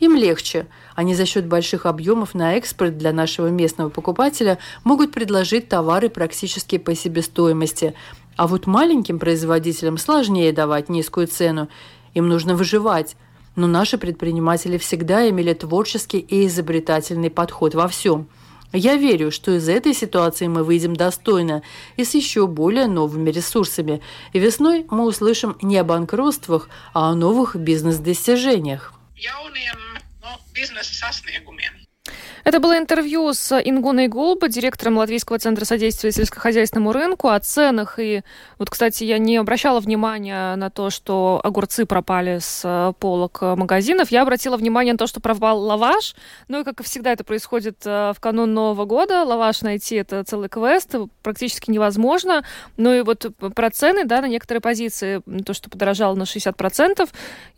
им 0.00 0.16
легче. 0.16 0.66
Они 1.00 1.14
за 1.14 1.24
счет 1.24 1.46
больших 1.46 1.86
объемов 1.86 2.34
на 2.34 2.56
экспорт 2.56 2.98
для 2.98 3.14
нашего 3.14 3.46
местного 3.46 3.88
покупателя 3.88 4.58
могут 4.84 5.12
предложить 5.12 5.66
товары 5.66 6.10
практически 6.10 6.76
по 6.76 6.94
себестоимости. 6.94 7.94
А 8.36 8.46
вот 8.46 8.66
маленьким 8.66 9.18
производителям 9.18 9.96
сложнее 9.96 10.52
давать 10.52 10.90
низкую 10.90 11.26
цену. 11.26 11.70
Им 12.12 12.28
нужно 12.28 12.54
выживать. 12.54 13.16
Но 13.56 13.66
наши 13.66 13.96
предприниматели 13.96 14.76
всегда 14.76 15.26
имели 15.30 15.54
творческий 15.54 16.18
и 16.18 16.46
изобретательный 16.46 17.30
подход 17.30 17.74
во 17.74 17.88
всем. 17.88 18.28
Я 18.74 18.96
верю, 18.96 19.30
что 19.30 19.52
из 19.52 19.70
этой 19.70 19.94
ситуации 19.94 20.48
мы 20.48 20.64
выйдем 20.64 20.94
достойно 20.94 21.62
и 21.96 22.04
с 22.04 22.14
еще 22.14 22.46
более 22.46 22.88
новыми 22.88 23.30
ресурсами. 23.30 24.02
И 24.34 24.38
весной 24.38 24.84
мы 24.90 25.06
услышим 25.06 25.56
не 25.62 25.78
о 25.78 25.84
банкротствах, 25.84 26.68
а 26.92 27.10
о 27.10 27.14
новых 27.14 27.56
бизнес-достижениях. 27.56 28.92
jauniem 29.20 29.89
biznesa 30.60 30.94
sasniegumiem. 30.94 31.79
Это 32.44 32.58
было 32.58 32.78
интервью 32.78 33.32
с 33.32 33.58
Ингуной 33.58 34.08
Голба, 34.08 34.48
директором 34.48 34.96
Латвийского 34.96 35.38
центра 35.38 35.64
содействия 35.64 36.10
сельскохозяйственному 36.12 36.92
рынку, 36.92 37.28
о 37.28 37.38
ценах. 37.40 37.98
И 37.98 38.22
вот, 38.58 38.70
кстати, 38.70 39.04
я 39.04 39.18
не 39.18 39.36
обращала 39.36 39.80
внимания 39.80 40.56
на 40.56 40.70
то, 40.70 40.90
что 40.90 41.40
огурцы 41.44 41.86
пропали 41.86 42.38
с 42.40 42.62
э, 42.64 42.92
полок 42.98 43.42
магазинов. 43.42 44.10
Я 44.10 44.22
обратила 44.22 44.56
внимание 44.56 44.94
на 44.94 44.98
то, 44.98 45.06
что 45.06 45.20
пропал 45.20 45.60
лаваш. 45.60 46.14
Ну 46.48 46.60
и, 46.60 46.64
как 46.64 46.80
и 46.80 46.82
всегда, 46.82 47.12
это 47.12 47.24
происходит 47.24 47.76
э, 47.84 48.12
в 48.16 48.20
канун 48.20 48.54
Нового 48.54 48.84
года. 48.86 49.24
Лаваш 49.24 49.62
найти– 49.62 49.94
это 49.96 50.24
целый 50.24 50.48
квест, 50.48 50.94
практически 51.22 51.70
невозможно. 51.70 52.44
Ну 52.76 52.94
и 52.94 53.02
вот 53.02 53.26
про 53.54 53.70
цены, 53.70 54.04
да, 54.04 54.20
на 54.20 54.28
некоторые 54.28 54.60
позиции, 54.60 55.22
то, 55.44 55.52
что 55.52 55.68
подорожало 55.68 56.14
на 56.14 56.22
60%. 56.22 57.08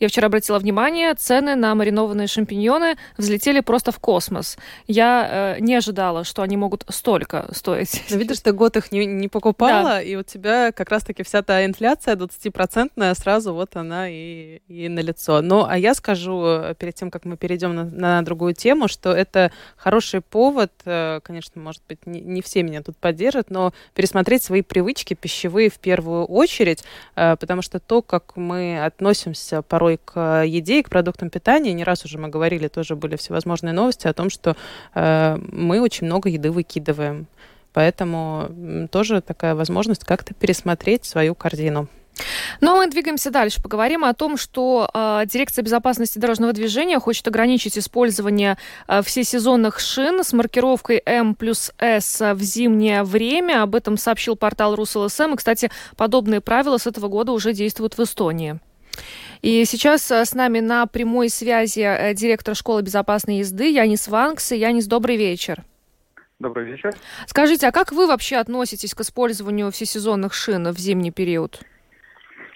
Я 0.01 0.09
вчера 0.09 0.27
обратила 0.27 0.59
внимание, 0.59 1.14
цены 1.14 1.55
на 1.55 1.75
маринованные 1.75 2.27
шампиньоны 2.27 2.97
взлетели 3.16 3.61
просто 3.61 3.92
в 3.92 3.99
космос 3.99 4.57
я 4.87 5.57
э, 5.57 5.61
не 5.61 5.75
ожидала, 5.75 6.25
что 6.25 6.43
они 6.43 6.57
могут 6.57 6.85
столько 6.89 7.49
стоить. 7.53 8.05
Но 8.11 8.17
видишь, 8.17 8.41
ты 8.41 8.53
год 8.53 8.77
их 8.77 8.93
не, 8.93 9.07
не 9.07 9.29
покупала, 9.29 9.91
да. 9.91 10.03
и 10.03 10.17
у 10.17 10.23
тебя 10.23 10.73
как 10.73 10.91
раз-таки 10.91 11.23
вся 11.23 11.43
та 11.43 11.65
инфляция 11.65 12.17
20-процентная 12.17 13.15
сразу 13.15 13.55
вот 13.55 13.77
она 13.77 14.09
и, 14.09 14.61
и 14.69 14.89
на 14.89 15.01
лицо. 15.01 15.41
Ну, 15.43 15.65
а 15.69 15.77
я 15.79 15.95
скажу, 15.95 16.43
э, 16.45 16.75
перед 16.79 16.95
тем, 16.95 17.11
как 17.11 17.25
мы 17.25 17.37
перейдем 17.37 17.75
на, 17.75 17.85
на 17.85 18.23
другую 18.23 18.55
тему, 18.55 18.89
что 18.89 19.13
это 19.13 19.53
хороший 19.77 20.21
повод, 20.21 20.73
э, 20.85 21.21
конечно, 21.23 21.61
может 21.61 21.83
быть, 21.89 22.07
не, 22.07 22.21
не 22.21 22.43
все 22.43 22.63
меня 22.63 22.83
тут 22.83 22.97
поддержат, 22.97 23.51
но 23.51 23.73
пересмотреть 23.95 24.43
свои 24.43 24.63
привычки 24.63 25.15
пищевые 25.15 25.71
в 25.71 25.79
первую 25.79 26.25
очередь, 26.25 26.85
э, 27.17 27.37
потому 27.37 27.63
что 27.63 27.79
то, 27.81 28.03
как 28.03 28.37
мы 28.37 28.85
относимся 28.85 29.63
порой 29.63 29.99
к 30.05 30.45
еде 30.45 30.81
и 30.81 30.83
к 30.83 30.91
продуктам 30.91 31.31
питания, 31.31 31.73
не 31.73 31.85
раз 31.85 32.05
уже 32.05 32.19
мы 32.19 32.29
говорили, 32.29 32.69
тоже 32.69 32.97
были 32.97 33.17
всевозможные 33.17 33.73
новости 33.73 34.07
о 34.07 34.13
том, 34.13 34.31
что 34.31 34.57
мы 34.94 35.81
очень 35.81 36.07
много 36.07 36.29
еды 36.29 36.51
выкидываем. 36.51 37.27
Поэтому 37.72 38.88
тоже 38.90 39.20
такая 39.20 39.55
возможность 39.55 40.05
как-то 40.05 40.35
пересмотреть 40.35 41.05
свою 41.05 41.35
корзину. 41.35 41.88
Ну, 42.61 42.72
а 42.72 42.77
мы 42.77 42.90
двигаемся 42.90 43.31
дальше. 43.31 43.62
Поговорим 43.62 44.05
о 44.05 44.12
том, 44.12 44.37
что 44.37 44.88
э, 44.92 45.22
Дирекция 45.27 45.62
безопасности 45.62 46.18
дорожного 46.18 46.53
движения 46.53 46.98
хочет 47.01 47.27
ограничить 47.27 47.79
использование 47.79 48.59
э, 48.87 49.03
всесезонных 49.03 49.81
шин 49.81 50.22
с 50.22 50.33
маркировкой 50.33 51.03
М 51.07 51.35
плюс 51.35 51.72
С 51.79 52.35
в 52.35 52.42
зимнее 52.42 53.03
время. 53.03 53.62
Об 53.62 53.75
этом 53.75 53.96
сообщил 53.96 54.37
портал 54.37 54.77
РусЛСМ. 54.77 55.33
И, 55.33 55.37
кстати, 55.37 55.70
подобные 55.96 56.40
правила 56.40 56.77
с 56.77 56.87
этого 56.87 57.09
года 57.09 57.33
уже 57.33 57.55
действуют 57.55 57.96
в 57.96 58.03
Эстонии. 58.03 58.61
И 59.42 59.64
сейчас 59.64 60.11
э, 60.11 60.24
с 60.24 60.35
нами 60.35 60.61
на 60.61 60.87
прямой 60.87 61.28
связи 61.28 61.81
э, 61.81 62.14
директор 62.14 62.55
школы 62.55 62.83
безопасной 62.83 63.38
езды 63.38 63.70
Янис 63.70 64.09
Ванкс. 64.09 64.52
Янис, 64.52 64.87
добрый 64.87 65.16
вечер. 65.16 65.59
Добрый 66.38 66.64
вечер. 66.66 66.90
Скажите, 67.26 67.68
а 67.68 67.72
как 67.72 67.92
вы 67.92 68.07
вообще 68.07 68.37
относитесь 68.37 68.94
к 68.94 69.00
использованию 69.00 69.70
всесезонных 69.70 70.35
шин 70.35 70.68
в 70.70 70.78
зимний 70.78 71.11
период? 71.11 71.61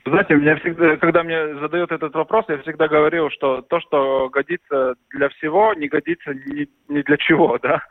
Знаете, 0.04 0.36
меня 0.36 0.56
всегда, 0.56 0.96
когда 0.96 1.24
мне 1.24 1.58
задают 1.58 1.90
этот 1.90 2.14
вопрос, 2.14 2.44
я 2.48 2.58
всегда 2.58 2.86
говорил, 2.86 3.28
что 3.30 3.62
то, 3.62 3.80
что 3.80 4.28
годится 4.28 4.94
для 5.10 5.28
всего, 5.30 5.74
не 5.74 5.88
годится 5.88 6.32
ни, 6.32 6.68
ни 6.88 7.02
для 7.02 7.16
чего, 7.16 7.58
да. 7.58 7.82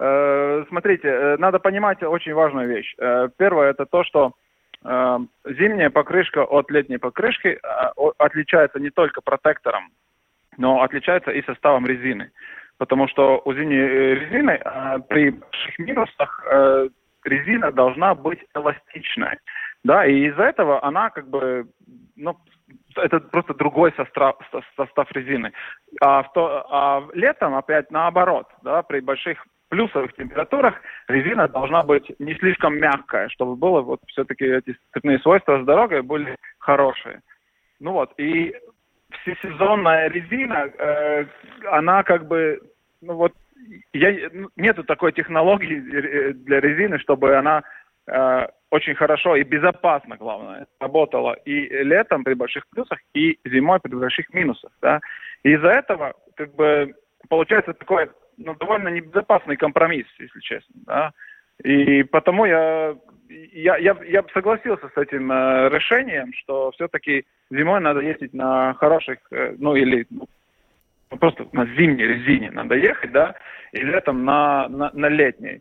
Э, 0.00 0.64
смотрите, 0.68 1.06
э, 1.06 1.36
надо 1.36 1.60
понимать 1.60 2.02
очень 2.02 2.34
важную 2.34 2.68
вещь. 2.68 2.92
Э, 2.98 3.28
первое 3.36 3.70
это 3.70 3.86
то, 3.86 4.02
что 4.02 4.32
зимняя 4.82 5.90
покрышка 5.90 6.44
от 6.44 6.70
летней 6.70 6.98
покрышки 6.98 7.48
э, 7.48 8.10
отличается 8.18 8.78
не 8.78 8.90
только 8.90 9.20
протектором, 9.20 9.90
но 10.56 10.82
отличается 10.82 11.30
и 11.30 11.42
составом 11.44 11.86
резины. 11.86 12.30
Потому 12.78 13.08
что 13.08 13.42
у 13.44 13.52
зимней 13.52 13.78
э, 13.78 14.14
резины 14.14 14.58
при 15.08 15.30
больших 15.30 15.78
минусах 15.78 16.46
резина 17.24 17.72
должна 17.72 18.14
быть 18.14 18.40
эластичной. 18.54 19.38
Да, 19.84 20.06
и 20.06 20.28
из-за 20.28 20.44
этого 20.44 20.84
она 20.84 21.10
как 21.10 21.28
бы, 21.28 21.66
ну, 22.16 22.36
это 22.96 23.20
просто 23.20 23.54
другой 23.54 23.92
состав, 23.96 24.36
состав 24.76 25.10
резины. 25.12 25.52
А, 26.00 26.22
в 26.22 26.32
то, 26.32 26.66
а 26.70 27.02
летом 27.14 27.54
опять 27.54 27.90
наоборот, 27.90 28.46
да, 28.62 28.82
при 28.82 29.00
больших 29.00 29.44
плюсовых 29.70 30.12
температурах 30.14 30.74
резина 31.08 31.48
должна 31.48 31.82
быть 31.82 32.12
не 32.18 32.34
слишком 32.34 32.76
мягкая, 32.78 33.28
чтобы 33.30 33.56
было 33.56 33.80
вот 33.80 34.00
все-таки 34.08 34.44
эти 34.44 34.76
цепные 34.92 35.18
свойства 35.20 35.62
с 35.62 35.64
дорогой 35.64 36.02
были 36.02 36.36
хорошие. 36.58 37.22
Ну 37.78 37.92
вот, 37.92 38.12
и 38.18 38.54
всесезонная 39.22 40.10
резина, 40.10 40.70
э, 40.76 41.24
она 41.70 42.02
как 42.02 42.26
бы, 42.26 42.60
ну 43.00 43.14
вот, 43.14 43.32
я, 43.92 44.30
нету 44.56 44.84
такой 44.84 45.12
технологии 45.12 46.32
для 46.32 46.60
резины, 46.60 46.98
чтобы 46.98 47.36
она 47.36 47.62
э, 48.06 48.46
очень 48.70 48.94
хорошо 48.94 49.36
и 49.36 49.44
безопасно, 49.44 50.16
главное, 50.16 50.66
работала 50.80 51.34
и 51.44 51.68
летом 51.84 52.24
при 52.24 52.34
больших 52.34 52.66
плюсах, 52.68 52.98
и 53.14 53.38
зимой 53.44 53.78
при 53.80 53.94
больших 53.94 54.32
минусах, 54.34 54.72
да. 54.82 55.00
И 55.44 55.52
из-за 55.52 55.68
этого, 55.68 56.14
как 56.36 56.54
бы, 56.54 56.94
получается 57.28 57.72
такое 57.72 58.10
ну, 58.40 58.54
довольно 58.54 58.88
небезопасный 58.88 59.56
компромисс, 59.56 60.06
если 60.18 60.40
честно. 60.40 60.74
Да? 60.86 61.12
И 61.62 62.02
потому 62.04 62.46
я, 62.46 62.96
я, 63.28 63.76
я, 63.76 63.96
я 64.04 64.24
согласился 64.32 64.88
с 64.88 64.96
этим 64.96 65.30
э, 65.30 65.68
решением, 65.68 66.32
что 66.34 66.70
все-таки 66.72 67.26
зимой 67.50 67.80
надо 67.80 68.00
ездить 68.00 68.32
на 68.32 68.74
хороших, 68.74 69.18
э, 69.30 69.54
ну 69.58 69.76
или 69.76 70.06
ну, 70.10 70.26
просто 71.18 71.46
на 71.52 71.66
зимней 71.66 72.06
резине 72.06 72.50
надо 72.50 72.76
ехать, 72.76 73.12
да, 73.12 73.34
и 73.72 73.78
летом 73.78 74.24
на, 74.24 74.68
на, 74.68 74.90
на 74.92 75.08
летней. 75.08 75.60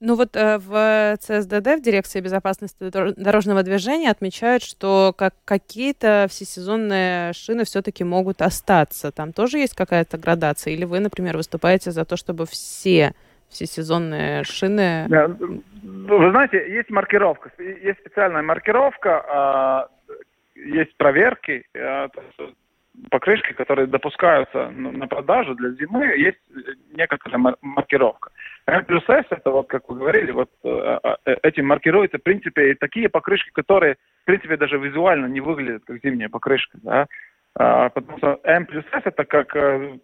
Ну 0.00 0.14
вот 0.14 0.36
э, 0.36 0.58
в 0.58 1.16
ЦСДД, 1.18 1.78
в 1.78 1.82
Дирекции 1.82 2.20
безопасности 2.20 2.76
дорожного 3.16 3.64
движения, 3.64 4.10
отмечают, 4.10 4.62
что 4.62 5.12
как 5.16 5.34
какие-то 5.44 6.26
всесезонные 6.30 7.32
шины 7.32 7.64
все-таки 7.64 8.04
могут 8.04 8.40
остаться. 8.40 9.10
Там 9.10 9.32
тоже 9.32 9.58
есть 9.58 9.74
какая-то 9.74 10.16
градация? 10.16 10.72
Или 10.72 10.84
вы, 10.84 11.00
например, 11.00 11.36
выступаете 11.36 11.90
за 11.90 12.04
то, 12.04 12.16
чтобы 12.16 12.46
все 12.46 13.12
всесезонные 13.48 14.44
шины? 14.44 15.06
Вы 15.82 16.30
знаете, 16.30 16.64
есть 16.72 16.90
маркировка, 16.90 17.50
есть 17.58 17.98
специальная 17.98 18.42
маркировка, 18.42 19.24
а, 19.28 19.88
есть 20.54 20.96
проверки, 20.96 21.64
а, 21.74 22.08
покрышки, 23.10 23.52
которые 23.52 23.86
допускаются 23.86 24.70
на 24.70 25.06
продажу 25.06 25.54
для 25.54 25.70
зимы, 25.70 26.06
есть 26.16 26.38
некоторая 26.92 27.56
маркировка. 27.62 28.30
M 28.66 28.84
плюс 28.84 29.02
S, 29.08 29.24
это 29.30 29.50
вот, 29.50 29.68
как 29.68 29.88
вы 29.88 29.96
говорили, 29.96 30.30
вот 30.30 30.50
э, 30.64 30.98
э, 31.24 31.36
этим 31.42 31.66
маркируются, 31.66 32.18
в 32.18 32.22
принципе, 32.22 32.74
такие 32.74 33.08
покрышки, 33.08 33.50
которые, 33.50 33.96
в 34.22 34.24
принципе, 34.26 34.56
даже 34.56 34.78
визуально 34.78 35.26
не 35.26 35.40
выглядят 35.40 35.84
как 35.86 36.02
зимняя 36.02 36.28
покрышка, 36.28 36.78
да, 36.82 37.06
а, 37.54 37.88
потому 37.88 38.18
что 38.18 38.40
M 38.44 38.66
плюс 38.66 38.84
S 38.92 39.02
это 39.04 39.24
как 39.24 39.56
э, 39.56 39.98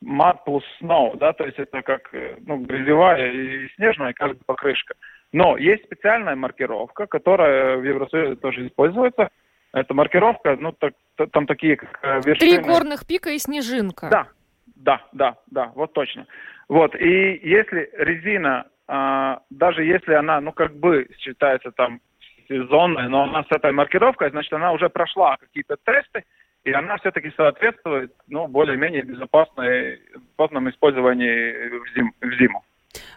мат 0.00 0.44
плюс 0.44 0.64
snow, 0.80 1.16
да, 1.16 1.32
то 1.32 1.44
есть 1.44 1.58
это 1.58 1.82
как 1.82 2.10
ну, 2.46 2.58
грязевая 2.58 3.32
и 3.32 3.68
снежная 3.76 4.14
бы 4.18 4.36
покрышка. 4.46 4.94
Но 5.32 5.56
есть 5.56 5.84
специальная 5.84 6.36
маркировка, 6.36 7.06
которая 7.06 7.78
в 7.78 7.84
Евросоюзе 7.84 8.36
тоже 8.36 8.66
используется. 8.66 9.30
Это 9.72 9.94
маркировка, 9.94 10.56
ну, 10.60 10.72
так, 10.72 10.94
там 11.32 11.46
такие 11.46 11.76
как 11.76 12.24
вершины. 12.24 12.34
Три 12.36 12.58
горных 12.58 13.06
пика 13.06 13.30
и 13.30 13.38
снежинка. 13.38 14.08
Да, 14.10 14.28
да, 14.76 15.02
да, 15.12 15.36
да, 15.50 15.72
вот 15.74 15.92
точно. 15.92 16.26
Вот, 16.68 16.94
и 16.94 17.40
если 17.42 17.90
резина, 17.96 18.66
а, 18.86 19.40
даже 19.50 19.84
если 19.84 20.12
она, 20.12 20.40
ну, 20.40 20.52
как 20.52 20.74
бы 20.76 21.08
считается 21.18 21.70
там 21.72 22.00
сезонной, 22.48 23.08
но 23.08 23.24
она 23.24 23.44
с 23.44 23.50
этой 23.50 23.72
маркировкой, 23.72 24.30
значит, 24.30 24.52
она 24.52 24.72
уже 24.72 24.88
прошла 24.90 25.36
какие-то 25.36 25.76
тесты, 25.84 26.24
и 26.64 26.72
она 26.72 26.96
все-таки 26.98 27.32
соответствует, 27.36 28.12
ну, 28.28 28.46
более-менее 28.46 29.02
безопасной, 29.02 30.00
безопасному 30.14 30.70
использованию 30.70 31.82
в, 31.82 31.94
зим, 31.94 32.12
в 32.20 32.32
зиму. 32.38 32.64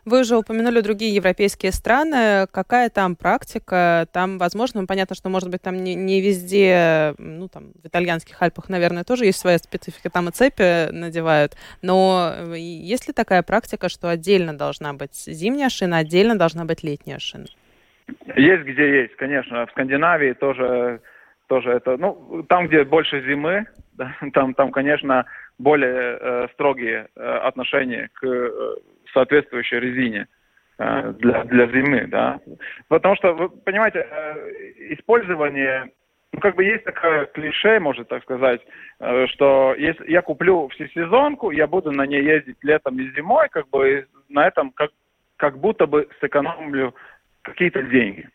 Вы 0.06 0.22
уже 0.22 0.38
упомянули 0.38 0.82
другие 0.82 1.14
европейские 1.16 1.72
страны. 1.72 2.48
Какая 2.52 2.90
там 2.90 3.16
практика? 3.16 4.08
Там, 4.12 4.38
возможно, 4.38 4.82
ну, 4.82 4.88
понятно, 4.88 5.16
что, 5.16 5.30
может 5.30 5.50
быть, 5.50 5.62
там 5.62 5.84
не, 5.84 5.96
не 5.96 6.22
везде, 6.22 7.14
ну, 7.18 7.48
там, 7.48 7.74
в 7.84 7.88
итальянских 7.88 8.42
Альпах, 8.42 8.70
наверное, 8.70 9.04
тоже 9.04 9.26
есть 9.26 9.40
своя 9.40 9.58
специфика, 9.58 10.10
там 10.10 10.30
и 10.30 10.32
цепи 10.32 10.92
надевают. 10.92 11.54
Но 11.82 12.32
э, 12.34 12.58
есть 12.58 13.08
ли 13.08 13.14
такая 13.14 13.44
практика, 13.44 13.90
что 13.90 14.10
отдельно 14.10 14.58
должна 14.58 14.94
быть 14.94 15.16
зимняя 15.16 15.70
шина, 15.70 15.98
отдельно 15.98 16.38
должна 16.38 16.66
быть 16.66 16.84
летняя 16.84 17.20
шина? 17.20 17.46
Есть 18.36 18.64
где 18.64 19.02
есть, 19.02 19.16
конечно. 19.16 19.66
В 19.66 19.72
Скандинавии 19.72 20.34
тоже, 20.34 21.02
тоже 21.48 21.72
это, 21.72 21.98
ну, 21.98 22.44
там, 22.48 22.68
где 22.68 22.84
больше 22.84 23.22
зимы, 23.22 23.66
да, 23.94 24.16
там, 24.34 24.54
там, 24.54 24.72
конечно, 24.72 25.26
более 25.58 26.18
э, 26.20 26.48
строгие 26.54 27.08
э, 27.16 27.22
отношения 27.22 28.10
к 28.14 28.26
э, 28.26 28.76
соответствующей 29.16 29.80
резине 29.80 30.28
э, 30.78 31.14
для, 31.20 31.44
для 31.46 31.68
зимы, 31.68 32.08
да. 32.08 32.40
Потому 32.90 33.16
что, 33.16 33.34
вы 33.34 33.50
понимаете, 33.50 34.06
э, 34.10 34.94
использование, 34.94 35.92
ну, 36.34 36.40
как 36.40 36.56
бы 36.56 36.64
есть 36.64 36.84
такое 36.84 37.26
клише, 37.26 37.80
может 37.80 38.10
так 38.10 38.24
сказать, 38.24 38.62
э, 39.00 39.28
что 39.28 39.74
если 39.78 40.12
я 40.12 40.22
куплю 40.22 40.68
всесезонку, 40.68 41.52
я 41.52 41.66
буду 41.66 41.92
на 41.92 42.06
ней 42.06 42.24
ездить 42.24 42.58
летом 42.62 43.00
и 43.00 43.10
зимой, 43.16 43.48
как 43.50 43.70
бы 43.70 44.06
на 44.30 44.46
этом 44.46 44.72
как, 44.72 44.92
как 45.38 45.58
будто 45.58 45.88
бы 45.88 46.08
сэкономлю 46.20 46.94
какие-то 47.42 47.82
деньги. 47.84 48.28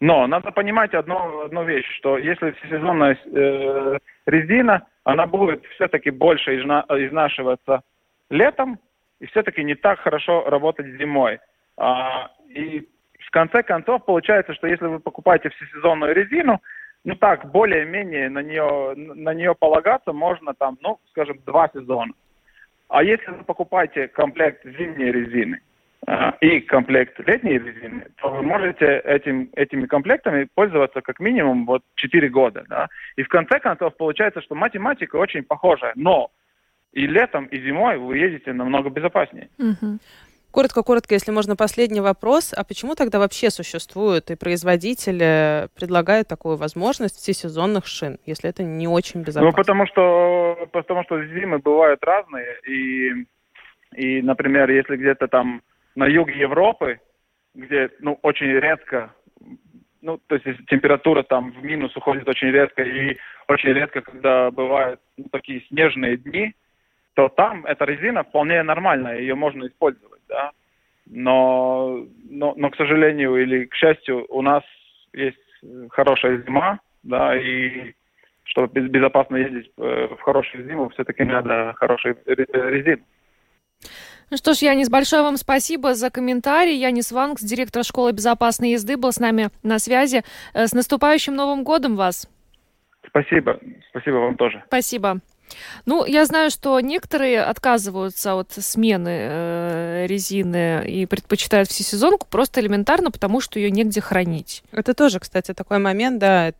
Но 0.00 0.26
надо 0.26 0.50
понимать 0.50 0.94
одну, 0.94 1.42
одну 1.42 1.64
вещь, 1.64 1.86
что 1.98 2.16
если 2.16 2.52
всесезонная 2.52 3.18
э, 3.26 3.98
резина, 4.26 4.86
она 5.04 5.26
будет 5.26 5.64
все-таки 5.74 6.10
больше 6.10 6.58
изна, 6.58 6.84
изнашиваться 6.88 7.82
летом, 8.30 8.78
и 9.20 9.26
все-таки 9.26 9.62
не 9.62 9.74
так 9.74 10.00
хорошо 10.00 10.48
работать 10.48 10.86
зимой. 10.98 11.38
А, 11.76 12.30
и 12.48 12.88
в 13.20 13.30
конце 13.30 13.62
концов 13.62 14.04
получается, 14.04 14.54
что 14.54 14.66
если 14.66 14.86
вы 14.86 14.98
покупаете 14.98 15.50
всесезонную 15.50 16.14
резину, 16.14 16.60
ну 17.04 17.14
так, 17.14 17.50
более-менее 17.50 18.28
на 18.28 18.42
нее, 18.42 18.94
на 18.96 19.32
нее 19.32 19.54
полагаться 19.54 20.12
можно 20.12 20.52
там, 20.54 20.78
ну, 20.82 20.98
скажем, 21.10 21.38
два 21.46 21.68
сезона. 21.72 22.12
А 22.88 23.02
если 23.02 23.30
вы 23.30 23.44
покупаете 23.44 24.08
комплект 24.08 24.64
зимней 24.64 25.12
резины 25.12 25.60
э, 26.06 26.32
и 26.40 26.60
комплект 26.60 27.18
летней 27.20 27.58
резины, 27.58 28.08
то 28.16 28.30
вы 28.30 28.42
можете 28.42 28.98
этим, 29.04 29.48
этими 29.54 29.86
комплектами 29.86 30.48
пользоваться 30.54 31.00
как 31.00 31.20
минимум 31.20 31.66
вот 31.66 31.82
4 31.94 32.28
года. 32.30 32.64
Да? 32.68 32.88
И 33.16 33.22
в 33.22 33.28
конце 33.28 33.60
концов 33.60 33.96
получается, 33.96 34.42
что 34.42 34.54
математика 34.54 35.16
очень 35.16 35.44
похожая, 35.44 35.92
но 35.94 36.30
и 36.92 37.06
летом, 37.06 37.46
и 37.46 37.60
зимой 37.60 37.98
вы 37.98 38.18
едете 38.18 38.52
намного 38.52 38.90
безопаснее. 38.90 39.48
Коротко-коротко, 40.52 41.14
если 41.14 41.30
можно, 41.30 41.54
последний 41.54 42.00
вопрос. 42.00 42.52
А 42.52 42.64
почему 42.64 42.96
тогда 42.96 43.20
вообще 43.20 43.50
существуют 43.50 44.30
и 44.32 44.36
производители 44.36 45.68
предлагают 45.76 46.26
такую 46.26 46.56
возможность 46.56 47.16
всесезонных 47.18 47.86
шин, 47.86 48.18
если 48.26 48.50
это 48.50 48.64
не 48.64 48.88
очень 48.88 49.22
безопасно? 49.22 49.50
Ну, 49.50 49.52
потому 49.52 49.86
что, 49.86 50.68
потому 50.72 51.04
что 51.04 51.24
зимы 51.24 51.60
бывают 51.60 52.02
разные. 52.02 52.58
И, 52.66 53.26
и 53.94 54.22
например, 54.22 54.68
если 54.70 54.96
где-то 54.96 55.28
там 55.28 55.62
на 55.94 56.06
юге 56.06 56.40
Европы, 56.40 56.98
где 57.54 57.90
ну, 58.00 58.18
очень 58.22 58.46
редко, 58.46 59.14
ну, 60.02 60.18
то 60.26 60.34
есть 60.34 60.66
температура 60.66 61.22
там 61.22 61.52
в 61.52 61.62
минус 61.62 61.96
уходит 61.96 62.28
очень 62.28 62.48
редко, 62.48 62.82
и 62.82 63.16
очень 63.46 63.68
редко, 63.68 64.00
когда 64.00 64.50
бывают 64.50 65.00
ну, 65.16 65.26
такие 65.30 65.64
снежные 65.68 66.16
дни, 66.16 66.54
то 67.20 67.28
там 67.28 67.66
эта 67.66 67.84
резина 67.84 68.24
вполне 68.24 68.62
нормальная, 68.62 69.18
ее 69.18 69.34
можно 69.34 69.66
использовать, 69.66 70.22
да. 70.26 70.52
Но, 71.04 72.06
но, 72.30 72.54
но, 72.56 72.70
к 72.70 72.76
сожалению 72.76 73.36
или 73.36 73.66
к 73.66 73.74
счастью, 73.74 74.24
у 74.30 74.40
нас 74.40 74.62
есть 75.12 75.36
хорошая 75.90 76.42
зима, 76.42 76.80
да, 77.02 77.36
и 77.36 77.92
чтобы 78.44 78.80
безопасно 78.88 79.36
ездить 79.36 79.70
э, 79.76 80.08
в 80.18 80.20
хорошую 80.22 80.66
зиму, 80.66 80.88
все-таки 80.90 81.24
надо 81.24 81.74
хорошую 81.76 82.16
резину. 82.26 83.02
Ну 84.30 84.36
что 84.36 84.54
ж, 84.54 84.58
Янис, 84.58 84.88
большое 84.88 85.22
вам 85.22 85.36
спасибо 85.36 85.94
за 85.94 86.10
комментарий. 86.10 86.76
Янис 86.76 87.12
Вангс, 87.12 87.42
директор 87.42 87.84
школы 87.84 88.12
безопасной 88.12 88.70
езды, 88.70 88.96
был 88.96 89.12
с 89.12 89.20
нами 89.20 89.50
на 89.62 89.78
связи. 89.78 90.22
Э, 90.54 90.66
с 90.66 90.72
наступающим 90.72 91.34
Новым 91.34 91.64
годом 91.64 91.96
вас! 91.96 92.30
Спасибо. 93.06 93.60
Спасибо 93.90 94.16
вам 94.16 94.36
тоже. 94.36 94.62
Спасибо. 94.68 95.20
Ну, 95.86 96.04
я 96.04 96.24
знаю, 96.26 96.50
что 96.50 96.78
некоторые 96.80 97.42
отказываются 97.42 98.34
от 98.34 98.52
смены 98.52 99.08
э, 99.08 100.06
резины 100.06 100.84
и 100.86 101.06
предпочитают 101.06 101.68
всесезонку 101.68 102.26
просто 102.28 102.60
элементарно, 102.60 103.10
потому 103.10 103.40
что 103.40 103.58
ее 103.58 103.70
негде 103.70 104.00
хранить. 104.00 104.62
Это 104.72 104.94
тоже, 104.94 105.20
кстати, 105.20 105.54
такой 105.54 105.78
момент, 105.78 106.18
да, 106.18 106.52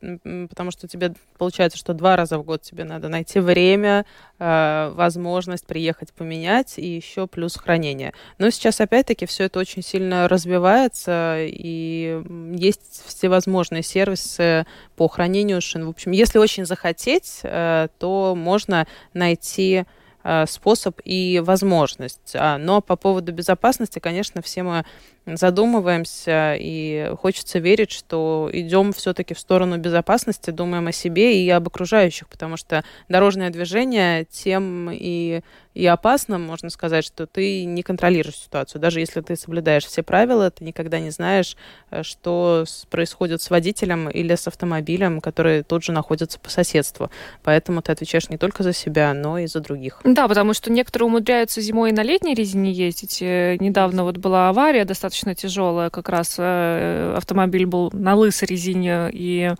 потому 0.48 0.70
что 0.70 0.88
тебе 0.88 1.14
получается, 1.38 1.78
что 1.78 1.94
два 1.94 2.16
раза 2.16 2.38
в 2.38 2.44
год 2.44 2.62
тебе 2.62 2.84
надо 2.84 3.08
найти 3.08 3.40
время, 3.40 4.04
э, 4.38 4.92
возможность 4.94 5.66
приехать 5.66 6.12
поменять 6.12 6.78
и 6.78 6.86
еще 6.86 7.26
плюс 7.26 7.56
хранение. 7.56 8.12
Но 8.38 8.50
сейчас 8.50 8.80
опять-таки 8.80 9.26
все 9.26 9.44
это 9.44 9.58
очень 9.58 9.82
сильно 9.82 10.28
развивается 10.28 11.36
и 11.38 12.22
есть 12.54 13.04
всевозможные 13.06 13.82
сервисы 13.82 14.66
по 14.96 15.08
хранению 15.08 15.60
шин. 15.60 15.86
В 15.86 15.88
общем, 15.88 16.12
если 16.12 16.38
очень 16.38 16.66
захотеть, 16.66 17.40
э, 17.42 17.88
то 17.98 18.34
можно 18.36 18.79
найти 19.14 19.84
способ 20.46 21.00
и 21.04 21.40
возможность. 21.44 22.32
А, 22.34 22.58
но 22.58 22.80
по 22.80 22.96
поводу 22.96 23.32
безопасности, 23.32 23.98
конечно, 23.98 24.42
все 24.42 24.62
мы 24.62 24.84
задумываемся 25.26 26.56
и 26.58 27.12
хочется 27.20 27.58
верить, 27.58 27.90
что 27.90 28.48
идем 28.52 28.92
все-таки 28.92 29.34
в 29.34 29.38
сторону 29.38 29.78
безопасности, 29.78 30.50
думаем 30.50 30.88
о 30.88 30.92
себе 30.92 31.42
и 31.44 31.48
об 31.50 31.68
окружающих, 31.68 32.28
потому 32.28 32.56
что 32.56 32.84
дорожное 33.08 33.50
движение 33.50 34.24
тем 34.24 34.90
и, 34.90 35.42
и 35.74 35.86
опасно, 35.86 36.38
можно 36.38 36.70
сказать, 36.70 37.04
что 37.04 37.26
ты 37.26 37.64
не 37.64 37.82
контролируешь 37.82 38.36
ситуацию. 38.36 38.80
Даже 38.80 39.00
если 39.00 39.20
ты 39.20 39.36
соблюдаешь 39.36 39.84
все 39.84 40.02
правила, 40.02 40.50
ты 40.50 40.64
никогда 40.64 40.98
не 40.98 41.10
знаешь, 41.10 41.56
э, 41.90 42.02
что 42.02 42.64
происходит 42.88 43.42
с 43.42 43.50
водителем 43.50 44.08
или 44.08 44.34
с 44.34 44.48
автомобилем, 44.48 45.20
который 45.20 45.62
тут 45.62 45.84
же 45.84 45.92
находится 45.92 46.40
по 46.40 46.50
соседству. 46.50 47.10
Поэтому 47.42 47.82
ты 47.82 47.92
отвечаешь 47.92 48.30
не 48.30 48.38
только 48.38 48.62
за 48.62 48.72
себя, 48.72 49.12
но 49.14 49.38
и 49.38 49.46
за 49.46 49.60
других. 49.60 50.00
Да, 50.14 50.26
потому 50.28 50.54
что 50.54 50.72
некоторые 50.72 51.06
умудряются 51.06 51.60
зимой 51.60 51.92
на 51.92 52.02
летней 52.02 52.34
резине 52.34 52.72
ездить. 52.72 53.18
Э, 53.22 53.56
недавно 53.60 54.02
вот 54.04 54.16
была 54.16 54.48
авария 54.48 54.84
достаточно 54.84 55.10
достаточно 55.10 55.34
тяжелая, 55.34 55.90
как 55.90 56.08
раз 56.08 56.36
э, 56.38 57.14
автомобиль 57.16 57.66
был 57.66 57.90
на 57.92 58.14
лысой 58.14 58.48
резине, 58.48 59.10
и, 59.12 59.52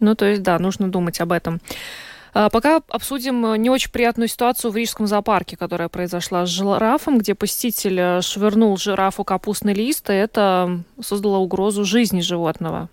ну, 0.00 0.14
то 0.14 0.26
есть, 0.26 0.42
да, 0.42 0.58
нужно 0.58 0.90
думать 0.90 1.20
об 1.20 1.32
этом. 1.32 1.60
А 2.32 2.50
пока 2.50 2.82
обсудим 2.88 3.54
не 3.60 3.70
очень 3.70 3.90
приятную 3.90 4.28
ситуацию 4.28 4.70
в 4.70 4.76
Рижском 4.76 5.06
зоопарке, 5.06 5.56
которая 5.56 5.88
произошла 5.88 6.46
с 6.46 6.48
жирафом, 6.48 7.18
где 7.18 7.34
посетитель 7.34 8.22
швырнул 8.22 8.76
жирафу 8.76 9.24
капустный 9.24 9.74
лист, 9.74 10.10
и 10.10 10.14
это 10.14 10.82
создало 11.00 11.38
угрозу 11.38 11.84
жизни 11.84 12.20
животного. 12.20 12.88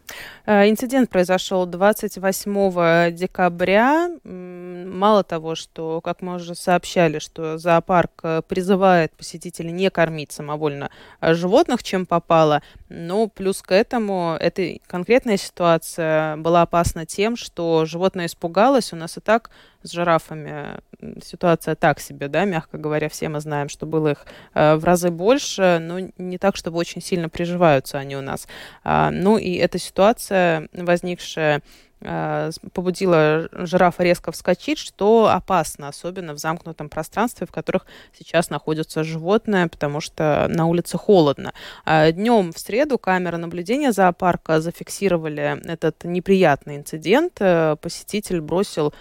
Э, 0.46 0.70
инцидент 0.70 1.10
произошел 1.10 1.66
28 1.66 3.12
декабря. 3.12 4.10
Мало 4.24 5.24
того, 5.24 5.56
что, 5.56 6.00
как 6.02 6.22
мы 6.22 6.36
уже 6.36 6.56
сообщали, 6.56 7.20
что 7.20 7.58
зоопарк 7.58 8.12
э, 8.24 8.42
призывает 8.48 9.12
посетителей 9.12 9.72
не 9.72 9.90
кормить 9.90 10.32
самовольно 10.32 10.90
э, 11.20 11.34
животных, 11.34 11.84
чем 11.84 12.06
попало, 12.06 12.62
но 12.88 13.28
плюс 13.28 13.62
к 13.62 13.74
этому 13.74 14.38
эта 14.40 14.78
конкретная 14.88 15.38
ситуация 15.38 16.38
была 16.38 16.62
опасна 16.62 17.06
тем, 17.06 17.36
что 17.36 17.86
животное 17.86 18.28
испугалось. 18.28 18.94
У 18.94 18.96
нас 18.96 19.18
и 19.18 19.20
так 19.28 19.50
с 19.84 19.92
жирафами 19.92 20.80
ситуация 21.22 21.76
так 21.76 22.00
себе, 22.00 22.30
да, 22.30 22.46
мягко 22.46 22.78
говоря, 22.78 23.10
все 23.10 23.28
мы 23.28 23.42
знаем, 23.42 23.68
что 23.68 23.86
было 23.86 24.12
их 24.12 24.26
э, 24.54 24.76
в 24.76 24.86
разы 24.86 25.12
больше, 25.12 25.80
но 25.82 26.00
не 26.18 26.38
так, 26.38 26.56
чтобы 26.56 26.78
очень 26.78 27.02
сильно 27.02 27.28
приживаются 27.28 27.98
они 27.98 28.16
у 28.16 28.22
нас. 28.22 28.48
А, 28.86 29.12
ну 29.12 29.38
и 29.38 29.56
эта 29.56 29.80
ситуация, 29.80 30.70
возникшая 30.72 31.62
Э, 32.00 32.52
побудила 32.74 33.50
жирафа 33.52 34.04
резко 34.04 34.32
вскочить, 34.32 34.78
что 34.78 35.30
опасно, 35.30 35.88
особенно 35.88 36.34
в 36.34 36.38
замкнутом 36.38 36.90
пространстве, 36.90 37.48
в 37.48 37.52
которых 37.52 37.88
сейчас 38.18 38.52
находятся 38.52 39.04
животные, 39.04 39.68
потому 39.68 40.00
что 40.00 40.48
на 40.50 40.68
улице 40.68 40.98
холодно. 40.98 41.54
А 41.86 42.12
днем 42.12 42.54
в 42.54 42.60
среду 42.60 43.00
камеры 43.00 43.38
наблюдения 43.38 43.92
зоопарка 43.92 44.62
зафиксировали 44.62 45.60
этот 45.68 46.04
неприятный 46.04 46.78
инцидент. 46.78 47.34
Э, 47.40 47.76
посетитель 47.82 48.42
бросил 48.42 48.94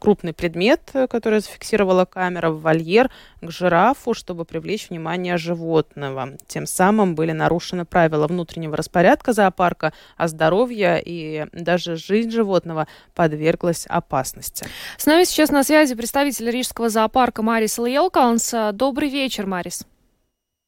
крупный 0.00 0.32
предмет, 0.32 0.80
э, 0.94 1.06
который 1.06 1.40
зафиксировала 1.40 2.04
камера, 2.04 2.50
в 2.50 2.60
вольер 2.60 3.10
к 3.40 3.50
жирафу, 3.50 4.14
чтобы 4.14 4.44
привлечь 4.44 4.90
внимание 4.90 5.36
животного. 5.36 6.36
Тем 6.46 6.66
самым 6.66 7.14
были 7.14 7.32
нарушены 7.32 7.84
правила 7.84 8.26
внутреннего 8.26 8.76
распорядка 8.76 9.32
зоопарка, 9.32 9.92
а 10.16 10.28
здоровье 10.28 11.00
и 11.04 11.46
даже 11.52 11.96
жизнь 11.96 12.30
животного 12.30 12.88
подверглась 13.14 13.86
опасности. 13.86 14.66
С 14.96 15.06
нами 15.06 15.24
сейчас 15.24 15.50
на 15.50 15.62
связи 15.62 15.94
представитель 15.94 16.50
Рижского 16.50 16.88
зоопарка 16.88 17.42
Марис 17.42 17.78
Лелканс. 17.78 18.54
Добрый 18.72 19.08
вечер, 19.10 19.46
Марис. 19.46 19.86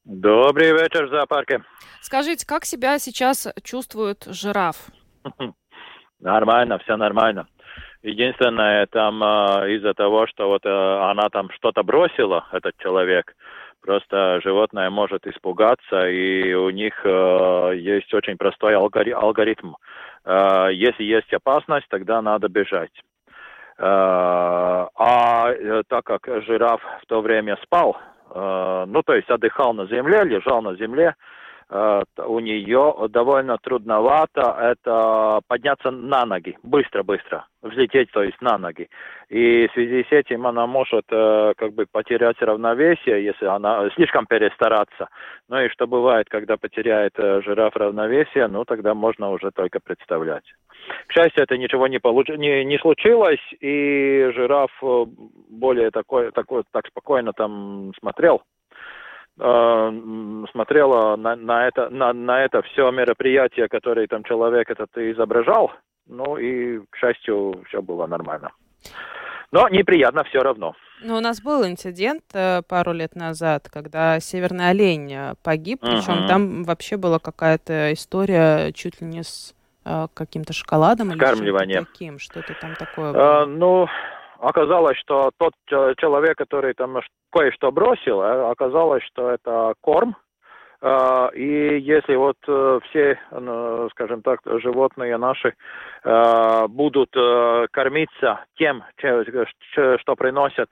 Добрый 0.05 0.73
вечер 0.73 1.07
в 1.07 1.11
зоопарке. 1.11 1.63
Скажите, 2.01 2.47
как 2.47 2.65
себя 2.65 2.99
сейчас 2.99 3.49
чувствует 3.63 4.25
жираф? 4.27 4.77
Нормально, 6.21 6.79
все 6.79 6.97
нормально. 6.97 7.47
Единственное, 8.03 8.87
там 8.87 9.23
э, 9.23 9.73
из-за 9.77 9.93
того, 9.93 10.27
что 10.27 10.49
вот 10.49 10.65
э, 10.65 10.69
она 10.69 11.29
там 11.29 11.51
что-то 11.51 11.83
бросила, 11.83 12.47
этот 12.51 12.75
человек, 12.79 13.35
просто 13.83 14.41
животное 14.43 14.89
может 14.89 15.27
испугаться, 15.27 16.09
и 16.09 16.55
у 16.55 16.71
них 16.71 16.95
э, 17.05 17.73
есть 17.77 18.13
очень 18.15 18.39
простой 18.39 18.75
алгори- 18.75 19.13
алгоритм. 19.13 19.75
Э, 20.25 20.69
если 20.73 21.05
есть 21.05 21.33
опасность, 21.35 21.89
тогда 21.91 22.23
надо 22.23 22.49
бежать. 22.49 22.93
Э, 23.77 24.87
а 24.97 25.53
так 25.89 26.05
как 26.05 26.27
жираф 26.47 26.81
в 27.03 27.07
то 27.07 27.21
время 27.21 27.59
спал, 27.63 27.99
э, 28.31 28.85
ну 28.89 29.03
то 29.03 29.15
есть 29.15 29.29
отдыхал 29.29 29.75
на 29.75 29.87
земле, 29.87 30.25
лежал 30.25 30.63
на 30.63 30.75
земле, 30.77 31.15
у 31.71 32.41
нее 32.41 32.95
довольно 33.11 33.57
трудновато 33.59 34.57
это 34.61 35.41
подняться 35.47 35.91
на 35.91 36.27
ноги, 36.27 36.59
быстро-быстро, 36.65 37.47
взлететь, 37.63 38.11
то 38.11 38.23
есть 38.23 38.41
на 38.41 38.59
ноги. 38.59 38.89
И 39.29 39.69
в 39.69 39.73
связи 39.73 40.05
с 40.09 40.13
этим 40.13 40.47
она 40.47 40.67
может 40.67 41.05
э, 41.11 41.53
как 41.57 41.73
бы 41.75 41.87
потерять 41.91 42.43
равновесие, 42.43 43.25
если 43.25 43.47
она 43.47 43.89
слишком 43.91 44.27
перестараться. 44.27 45.09
Ну 45.49 45.61
и 45.61 45.69
что 45.69 45.87
бывает, 45.87 46.29
когда 46.29 46.57
потеряет 46.57 47.13
э, 47.19 47.41
жираф 47.43 47.77
равновесие, 47.77 48.49
ну 48.49 48.65
тогда 48.65 48.95
можно 48.95 49.31
уже 49.31 49.53
только 49.53 49.79
представлять. 49.79 50.45
К 51.07 51.13
счастью, 51.13 51.45
это 51.45 51.57
ничего 51.57 51.87
не, 51.87 52.01
получ... 52.01 52.29
не, 52.31 52.65
не 52.65 52.79
случилось, 52.79 53.41
и 53.61 54.29
жираф 54.35 54.73
более 55.51 55.91
такой, 55.93 56.33
такой, 56.33 56.65
так 56.73 56.89
спокойно 56.89 57.33
там 57.33 57.93
смотрел 58.01 58.43
Э, 58.43 58.60
смотрела 59.41 61.17
на, 61.17 61.35
на, 61.37 61.67
это, 61.67 61.89
на, 61.89 62.13
на 62.13 62.45
это 62.45 62.63
все 62.63 62.91
мероприятие, 62.91 63.69
которое 63.69 64.07
там 64.07 64.23
человек 64.25 64.71
этот 64.71 64.91
изображал, 64.97 65.73
ну 66.07 66.37
и, 66.37 66.81
к 66.91 66.97
счастью, 66.97 67.63
все 67.69 67.81
было 67.81 68.07
нормально. 68.07 68.51
Но 69.53 69.69
неприятно 69.69 70.25
все 70.25 70.43
равно. 70.43 70.75
Ну, 71.03 71.17
у 71.17 71.21
нас 71.21 71.41
был 71.41 71.67
инцидент 71.67 72.23
э, 72.35 72.63
пару 72.69 72.93
лет 72.93 73.17
назад, 73.17 73.69
когда 73.73 74.21
северный 74.21 74.69
олень 74.69 75.13
э, 75.13 75.35
погиб, 75.43 75.81
причем 75.81 76.25
uh-huh. 76.25 76.29
там 76.29 76.65
вообще 76.65 76.99
была 76.99 77.19
какая-то 77.19 77.93
история 77.93 78.73
чуть 78.73 79.01
ли 79.01 79.07
не 79.07 79.25
с 79.25 79.55
э, 79.85 80.07
каким-то 80.13 80.53
шоколадом 80.53 81.13
или 81.13 81.19
что-то 81.19 81.87
таким, 81.87 82.19
что-то 82.19 82.55
там 82.61 82.77
такое. 82.77 83.13
Было. 83.13 83.21
Uh, 83.23 83.47
ну, 83.47 83.89
оказалось, 84.41 84.99
что 84.99 85.31
тот 85.39 85.53
человек, 85.69 86.37
который 86.37 86.75
там 86.75 86.99
кое-что 87.31 87.71
бросил, 87.73 88.21
э, 88.23 88.51
оказалось, 88.51 89.03
что 89.05 89.31
это 89.31 89.75
корм. 89.81 90.17
Э, 90.83 91.29
и 91.35 91.79
если 91.79 92.17
вот 92.17 92.37
э, 92.47 92.81
все, 92.89 93.19
ну, 93.31 93.89
скажем 93.91 94.23
так, 94.23 94.41
животные 94.45 95.17
наши 95.17 95.55
будут 96.03 97.11
кормиться 97.73 98.43
тем, 98.57 98.83
что 98.97 100.17
приносят 100.17 100.71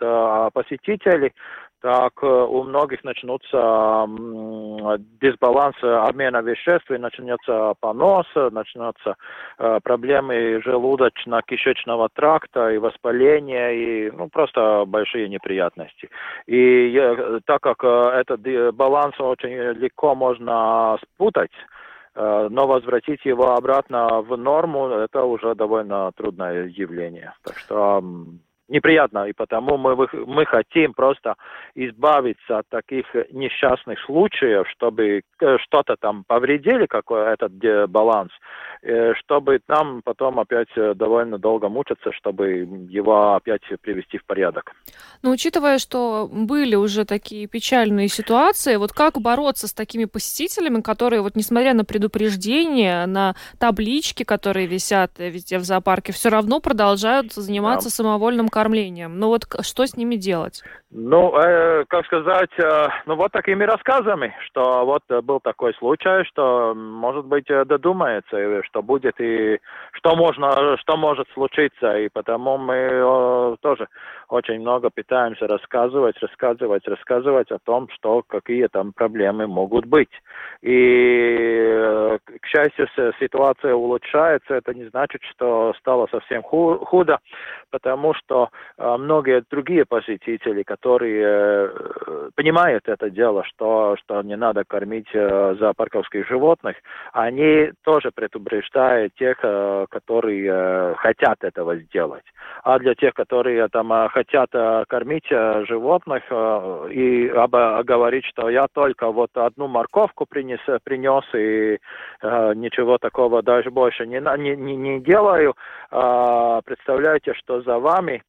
посетители, 0.55 1.35
так 1.81 2.13
э, 2.23 2.27
у 2.27 2.65
многих 2.65 3.05
начнутся 3.05 4.07
дисбаланс 5.21 5.77
обмена 5.83 6.43
веществ, 6.43 6.91
и 6.91 6.99
начнется 6.99 7.75
понос, 7.81 8.27
начнутся 8.35 9.17
э, 9.59 9.79
проблемы 9.83 10.61
желудочно-кишечного 10.65 12.09
тракта 12.13 12.71
и 12.71 12.79
воспаления, 12.79 13.71
и 13.71 14.11
ну, 14.11 14.29
просто 14.29 14.85
большие 14.87 15.29
неприятности. 15.29 16.11
И 16.47 17.41
так 17.47 17.63
как 17.63 17.85
э, 17.85 18.23
этот 18.23 18.75
баланс 18.75 19.15
очень 19.21 19.55
легко 19.79 20.15
можно 20.15 20.99
спутать, 21.03 21.53
но 22.15 22.67
возвратить 22.67 23.25
его 23.25 23.53
обратно 23.53 24.23
в 24.23 24.37
норму, 24.37 24.89
это 24.89 25.23
уже 25.23 25.55
довольно 25.55 26.11
трудное 26.17 26.67
явление. 26.67 27.33
Так 27.45 27.57
что 27.59 28.03
неприятно, 28.69 29.27
и 29.27 29.33
потому 29.33 29.77
мы, 29.77 29.97
мы 30.27 30.47
хотим 30.47 30.93
просто 30.95 31.35
избавиться 31.75 32.59
от 32.59 32.69
таких 32.69 33.07
несчастных 33.33 33.99
случаев, 34.05 34.67
чтобы 34.69 35.23
э, 35.41 35.57
что-то 35.59 35.97
там 35.99 36.25
повредили, 36.27 36.87
какой 36.87 37.33
этот 37.33 37.53
баланс, 37.91 38.31
э, 38.83 39.15
чтобы 39.15 39.61
нам 39.69 40.03
потом 40.05 40.39
опять 40.39 40.69
э, 40.77 40.95
довольно 40.95 41.39
долго 41.39 41.69
мучиться, 41.69 42.13
чтобы 42.13 42.69
его 42.91 43.35
опять 43.35 43.63
привести 43.81 44.19
в 44.19 44.25
порядок. 44.25 44.73
Но 45.23 45.31
учитывая, 45.31 45.79
что 45.79 46.29
были 46.31 46.75
уже 46.75 47.05
такие 47.05 47.47
печальные 47.47 48.09
ситуации, 48.09 48.77
вот 48.77 48.93
как 48.93 49.19
бороться 49.21 49.67
с 49.67 49.73
такими 49.73 50.05
посетителями, 50.05 50.81
которые 50.83 51.23
вот 51.23 51.37
несмотря 51.37 51.75
на 51.75 51.85
предупреждения, 51.85 53.07
на 53.07 53.35
таблички, 53.59 54.25
которые 54.25 54.67
висят 54.67 55.13
везде 55.19 55.59
в 55.59 55.65
зоопарке, 55.65 56.13
все 56.13 56.29
равно 56.29 56.61
продолжают 56.61 57.33
заниматься 57.33 57.89
да. 57.89 57.95
самовольным 57.95 58.49
кормлением. 58.59 59.21
Ну 59.21 59.29
вот 59.29 59.45
что 59.63 59.87
с 59.87 59.97
ними 59.97 60.17
делать? 60.17 60.65
Ну, 60.91 61.33
э, 61.39 61.85
как 61.89 62.07
сказать, 62.07 62.51
э, 62.59 62.89
ну 63.07 63.15
вот 63.15 63.31
такими 63.31 63.63
рассказами, 63.63 64.35
что 64.47 64.85
вот 64.85 65.03
был 65.23 65.39
такой 65.39 65.75
случай, 65.75 66.25
что, 66.25 66.75
может 66.75 67.25
быть, 67.27 67.49
э, 67.51 67.65
додумается, 67.65 68.63
что 68.65 68.83
будет 68.83 69.21
и 69.21 69.61
что 69.93 70.17
можно, 70.17 70.77
что 70.79 70.97
может 70.97 71.29
случиться, 71.35 71.99
и 71.99 72.09
потому 72.09 72.59
мы 72.59 72.75
э, 72.75 73.57
тоже 73.61 73.87
очень 74.29 74.61
много 74.61 74.91
пытаемся 74.91 75.47
рассказывать, 75.47 76.19
рассказывать, 76.19 76.87
рассказывать 76.87 77.51
о 77.51 77.59
том, 77.59 77.89
что 77.91 78.23
какие 78.27 78.67
там 78.67 78.93
проблемы 78.93 79.47
могут 79.47 79.87
быть. 79.87 80.11
И, 80.61 80.71
э, 80.71 82.19
к 82.25 82.47
счастью, 82.47 82.89
ситуация 83.19 83.75
улучшается, 83.75 84.55
это 84.55 84.75
не 84.75 84.85
значит, 84.87 85.23
что 85.31 85.73
стало 85.79 86.07
совсем 86.11 86.43
худо, 86.43 87.19
потому 87.71 88.15
что 88.15 88.51
э, 88.77 88.97
многие 88.99 89.43
другие 89.51 89.85
посетители, 89.85 90.63
которые 90.63 91.25
э, 91.25 92.31
понимают 92.35 92.89
это 92.89 93.11
дело, 93.11 93.45
что, 93.45 93.97
что 93.99 94.23
не 94.23 94.37
надо 94.37 94.65
кормить 94.67 95.09
зоопарковских 95.13 96.27
животных, 96.29 96.77
они 97.13 97.71
тоже 97.85 98.11
предупреждают 98.15 99.15
тех, 99.15 99.39
которые 99.39 100.95
хотят 100.97 101.43
этого 101.43 101.77
сделать. 101.77 102.25
А 102.63 102.79
для 102.79 102.95
тех, 102.95 103.15
которые 103.15 103.69
там 103.69 103.93
хотят 104.19 104.49
э, 104.53 104.85
кормить 104.89 105.31
э, 105.31 105.65
животных 105.67 106.23
э, 106.31 106.89
и 106.91 107.29
говорить, 107.85 108.25
что 108.27 108.49
я 108.49 108.67
только 108.73 109.11
вот 109.13 109.31
одну 109.35 109.69
морковку 109.69 110.27
принес, 110.27 110.61
принес 110.83 111.25
и 111.35 111.79
ничего 112.57 112.99
такого 112.99 113.43
даже 113.43 113.71
больше 113.71 114.07
не, 114.07 114.21
не, 114.39 114.77
не, 114.77 115.01
делаю, 115.01 115.55
э, 115.91 116.61
представляете, 116.65 117.35
что 117.35 117.63
за 117.63 117.79
вами 117.79 118.23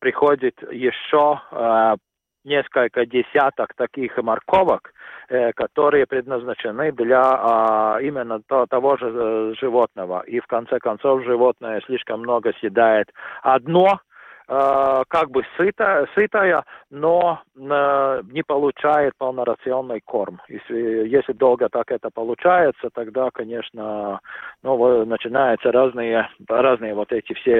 приходит 0.00 0.56
еще 0.72 1.38
несколько 2.44 3.06
десяток 3.06 3.72
таких 3.76 4.16
морковок, 4.16 4.92
которые 5.54 6.06
предназначены 6.06 6.90
для 6.90 7.98
именно 8.02 8.40
того 8.68 8.96
же 8.96 9.54
животного. 9.60 10.22
И 10.26 10.40
в 10.40 10.46
конце 10.48 10.80
концов 10.80 11.22
животное 11.22 11.80
слишком 11.86 12.22
много 12.22 12.52
съедает 12.58 13.12
одно, 13.42 14.00
как 14.50 15.30
бы 15.30 15.44
сыта, 15.56 16.08
сытая, 16.16 16.64
но 16.90 17.40
э, 17.56 18.22
не 18.32 18.42
получает 18.42 19.12
полнорационный 19.16 20.00
корм. 20.00 20.40
Если, 20.48 21.06
если 21.06 21.32
долго 21.32 21.68
так 21.68 21.92
это 21.92 22.10
получается, 22.12 22.90
тогда, 22.92 23.30
конечно, 23.32 24.18
ну, 24.64 25.04
начинаются 25.04 25.70
разные, 25.70 26.28
разные 26.48 26.94
вот 26.94 27.12
эти 27.12 27.32
все 27.34 27.52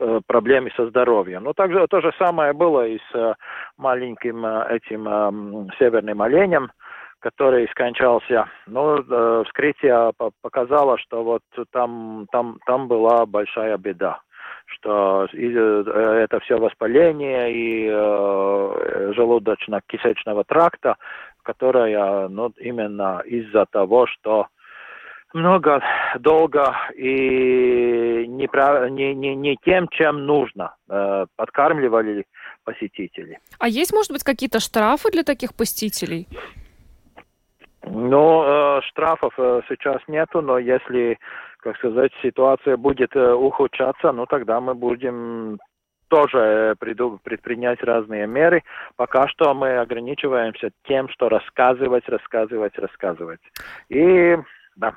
э, 0.00 0.20
проблемы 0.26 0.72
со 0.76 0.88
здоровьем. 0.88 1.44
Но 1.44 1.52
также 1.52 1.86
то 1.86 2.00
же 2.00 2.12
самое 2.18 2.54
было 2.54 2.88
и 2.88 2.98
с 3.12 3.36
маленьким 3.76 4.44
этим 4.44 5.70
северным 5.78 6.22
оленем, 6.22 6.72
который 7.20 7.68
скончался. 7.68 8.46
Но 8.66 8.96
э, 8.96 9.44
вскрытие 9.46 10.12
показало, 10.42 10.98
что 10.98 11.22
вот 11.22 11.42
там, 11.70 12.26
там, 12.32 12.58
там 12.66 12.88
была 12.88 13.26
большая 13.26 13.78
беда 13.78 14.20
что 14.70 15.26
э, 15.32 16.22
это 16.24 16.40
все 16.40 16.56
воспаление 16.56 17.52
и 17.52 17.88
э, 17.88 19.12
желудочно-кишечного 19.16 20.44
тракта, 20.46 20.96
которое 21.42 22.28
ну, 22.28 22.52
именно 22.58 23.22
из-за 23.24 23.66
того, 23.66 24.06
что 24.06 24.46
много, 25.32 25.82
долго 26.18 26.76
и 26.96 28.26
не, 28.26 28.90
не, 28.90 29.14
не, 29.14 29.36
не 29.36 29.56
тем, 29.64 29.88
чем 29.88 30.26
нужно, 30.26 30.74
э, 30.88 31.26
подкармливали 31.36 32.24
посетителей. 32.64 33.38
А 33.58 33.68
есть, 33.68 33.92
может 33.92 34.10
быть, 34.12 34.24
какие-то 34.24 34.60
штрафы 34.60 35.10
для 35.10 35.22
таких 35.22 35.54
посетителей? 35.54 36.26
Ну, 37.84 38.44
э, 38.44 38.80
штрафов 38.82 39.32
э, 39.38 39.60
сейчас 39.68 39.98
нету, 40.08 40.42
но 40.42 40.58
если 40.58 41.18
как 41.60 41.76
сказать, 41.76 42.12
ситуация 42.22 42.76
будет 42.76 43.14
э, 43.14 43.32
ухудшаться, 43.32 44.12
ну 44.12 44.26
тогда 44.26 44.60
мы 44.60 44.74
будем 44.74 45.58
тоже 46.08 46.74
предпринять 46.78 47.82
разные 47.82 48.26
меры. 48.26 48.62
Пока 48.96 49.28
что 49.28 49.54
мы 49.54 49.78
ограничиваемся 49.78 50.70
тем, 50.84 51.08
что 51.08 51.28
рассказывать, 51.28 52.08
рассказывать, 52.08 52.76
рассказывать. 52.76 53.40
И 53.88 54.36
да. 54.76 54.94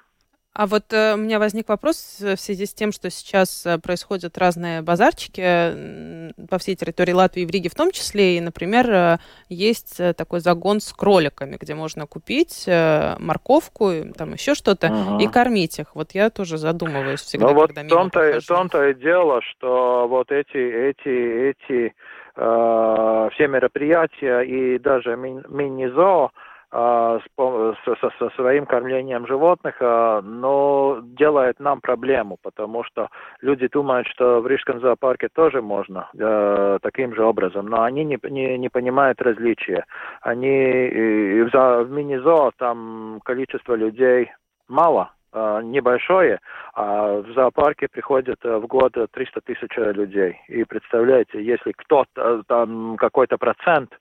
А 0.56 0.68
вот 0.68 0.94
э, 0.94 1.16
у 1.16 1.18
меня 1.18 1.40
возник 1.40 1.68
вопрос 1.68 2.18
в 2.20 2.38
связи 2.38 2.68
с 2.68 2.76
тем, 2.76 2.92
что 2.92 3.10
сейчас 3.10 3.66
э, 3.66 3.80
происходят 3.80 4.38
разные 4.38 4.84
базарчики 4.84 6.32
по 6.48 6.60
всей 6.60 6.76
территории 6.76 7.12
Латвии, 7.12 7.46
в 7.46 7.50
Риге 7.50 7.70
в 7.70 7.76
том 7.76 7.92
числе. 7.92 8.38
И, 8.38 8.42
например, 8.42 8.88
э, 8.88 9.18
есть 9.50 10.00
э, 10.00 10.14
такой 10.14 10.42
загон 10.42 10.80
с 10.80 10.94
кроликами, 10.94 11.58
где 11.60 11.74
можно 11.74 12.06
купить 12.06 12.66
э, 12.68 13.16
морковку, 13.18 13.92
там 14.16 14.34
еще 14.34 14.54
что-то, 14.54 14.88
uh-huh. 14.88 15.24
и 15.24 15.28
кормить 15.28 15.80
их. 15.80 15.96
Вот 15.96 16.12
я 16.12 16.30
тоже 16.30 16.60
задумываюсь 16.60 17.22
всегда, 17.22 17.52
ну, 17.52 17.60
когда 17.60 17.82
вот 17.82 17.88
в 17.88 17.90
том-то, 17.90 18.40
в 18.40 18.46
том-то 18.46 18.90
и 18.90 18.94
дело, 18.94 19.42
что 19.42 20.08
вот 20.08 20.32
эти, 20.32 20.58
эти, 20.58 21.50
эти 21.50 21.96
э, 22.36 23.30
все 23.34 23.48
мероприятия 23.48 24.42
и 24.42 24.78
даже 24.78 25.16
ми- 25.18 25.44
мини-зоо, 25.50 26.26
а, 26.26 26.53
со, 26.74 27.96
со 28.20 28.30
своим 28.36 28.66
кормлением 28.66 29.28
животных, 29.28 29.76
а, 29.80 30.22
но 30.22 31.02
делает 31.04 31.60
нам 31.60 31.82
проблему, 31.82 32.38
потому 32.42 32.84
что 32.84 33.10
люди 33.42 33.68
думают, 33.68 34.08
что 34.08 34.42
в 34.42 34.48
Рижском 34.48 34.80
зоопарке 34.80 35.30
тоже 35.30 35.62
можно 35.62 36.10
э, 36.18 36.80
таким 36.82 37.14
же 37.14 37.24
образом, 37.24 37.68
но 37.68 37.84
они 37.84 38.04
не, 38.04 38.18
не, 38.30 38.58
не 38.58 38.70
понимают 38.70 39.22
различия. 39.22 39.86
Они 40.22 41.46
в, 41.52 41.84
в 41.84 41.92
мини-зоо 41.92 42.52
там 42.58 43.20
количество 43.24 43.76
людей 43.76 44.32
мало, 44.68 45.12
а, 45.32 45.62
небольшое, 45.62 46.40
а 46.74 47.22
в 47.22 47.34
зоопарке 47.34 47.88
приходит 47.88 48.44
в 48.44 48.66
год 48.66 48.94
300 49.12 49.42
тысяч 49.42 49.78
людей. 49.78 50.40
И 50.48 50.64
представляете, 50.64 51.44
если 51.44 51.72
кто-то, 51.72 52.42
там 52.48 52.98
какой-то 52.98 53.38
процент 53.38 53.92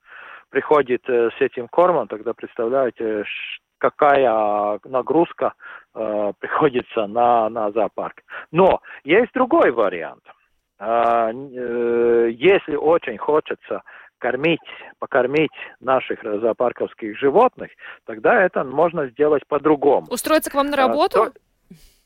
приходит 0.53 1.03
э, 1.09 1.31
с 1.37 1.41
этим 1.41 1.67
кормом, 1.67 2.07
тогда 2.07 2.35
представляете, 2.35 3.25
какая 3.79 4.79
нагрузка 4.85 5.55
э, 5.95 6.33
приходится 6.39 7.07
на, 7.07 7.49
на 7.49 7.73
зоопарк. 7.73 8.23
Но 8.53 8.81
есть 9.03 9.33
другой 9.35 9.73
вариант. 9.73 10.23
Э, 10.79 11.31
э, 11.33 12.31
если 12.33 12.77
очень 12.77 13.19
хочется 13.19 13.83
кормить, 14.19 14.61
покормить 15.01 15.51
наших 15.81 16.23
зоопарковских 16.23 17.19
животных, 17.19 17.71
тогда 18.05 18.41
это 18.45 18.63
можно 18.63 19.09
сделать 19.09 19.43
по-другому. 19.49 20.07
Устроиться 20.11 20.51
к 20.51 20.55
вам 20.55 20.67
на 20.67 20.77
работу? 20.77 21.17
То, 21.17 21.33
Э, 21.35 21.52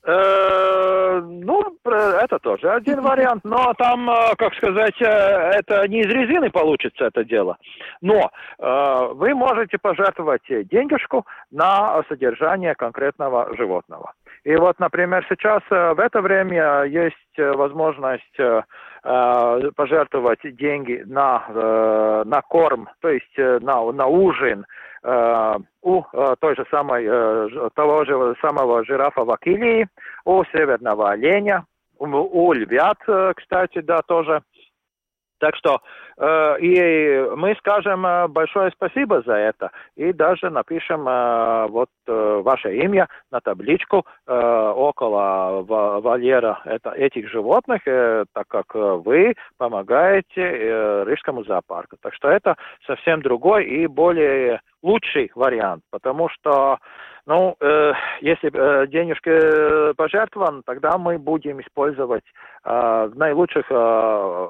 ну, 0.07 1.77
это 1.85 2.39
тоже 2.39 2.71
один 2.71 3.01
вариант, 3.01 3.43
но 3.45 3.75
там, 3.75 4.09
э, 4.09 4.37
как 4.39 4.55
сказать, 4.55 4.95
э, 5.01 5.05
это 5.05 5.87
не 5.89 6.03
из 6.03 6.07
резины 6.07 6.51
получится 6.51 7.07
это 7.07 7.25
дело. 7.25 7.57
Но 8.01 8.31
вы 8.59 9.35
можете 9.35 9.79
пожертвовать 9.79 10.43
денежку 10.49 11.27
на 11.51 12.03
содержание 12.09 12.75
конкретного 12.75 13.55
животного. 13.57 14.13
И 14.47 14.55
вот, 14.55 14.79
например, 14.79 15.27
сейчас 15.29 15.61
в 15.69 15.99
это 15.99 16.21
время 16.23 16.85
есть 16.85 17.17
возможность 17.37 18.39
пожертвовать 19.03 20.39
деньги 20.57 21.03
на, 21.05 22.23
на 22.25 22.43
корм, 22.43 22.89
то 23.01 23.09
есть 23.09 23.37
на, 23.37 23.91
на 23.91 24.07
ужин, 24.07 24.65
у 25.83 26.03
той 26.41 26.55
же 26.55 26.65
самой, 26.71 27.07
того 27.75 28.05
же 28.05 28.37
самого 28.41 28.85
жирафа 28.85 29.25
Вакилии, 29.25 29.89
у 30.25 30.45
северного 30.45 31.11
оленя, 31.11 31.65
у 31.99 32.53
львят, 32.53 32.99
кстати, 33.35 33.81
да, 33.81 34.03
тоже. 34.03 34.43
Так 35.39 35.57
что 35.57 35.81
э, 36.19 36.57
и 36.61 37.29
мы 37.37 37.55
скажем 37.59 38.07
большое 38.33 38.71
спасибо 38.71 39.23
за 39.23 39.35
это 39.35 39.71
и 39.97 40.13
даже 40.13 40.51
напишем 40.51 41.07
э, 41.09 41.67
вот 41.69 41.89
э, 42.07 42.41
ваше 42.43 42.77
имя 42.77 43.09
на 43.31 43.41
табличку 43.41 44.07
э, 44.27 44.73
около 44.75 45.63
вольера 45.63 46.61
этих 46.97 47.31
животных, 47.31 47.83
э, 47.87 48.25
так 48.33 48.49
как 48.49 48.75
вы 48.75 49.35
помогаете 49.59 50.41
э, 50.41 51.05
Рижскому 51.07 51.45
зоопарку. 51.45 51.97
Так 52.01 52.15
что 52.15 52.29
это 52.29 52.57
совсем 52.87 53.21
другой 53.21 53.67
и 53.67 53.87
более 53.87 54.61
лучший 54.83 55.31
вариант, 55.35 55.83
потому 55.91 56.29
что 56.29 56.79
ну, 57.27 57.57
э, 57.61 57.93
если 58.21 58.51
э, 58.53 58.87
денежки 58.87 59.31
э, 59.31 59.95
пожертвованы, 59.95 60.63
тогда 60.65 60.97
мы 60.97 61.19
будем 61.19 61.61
использовать 61.61 62.25
э, 62.65 63.09
в 63.13 63.17
наилучших 63.17 63.67
э, 63.71 63.75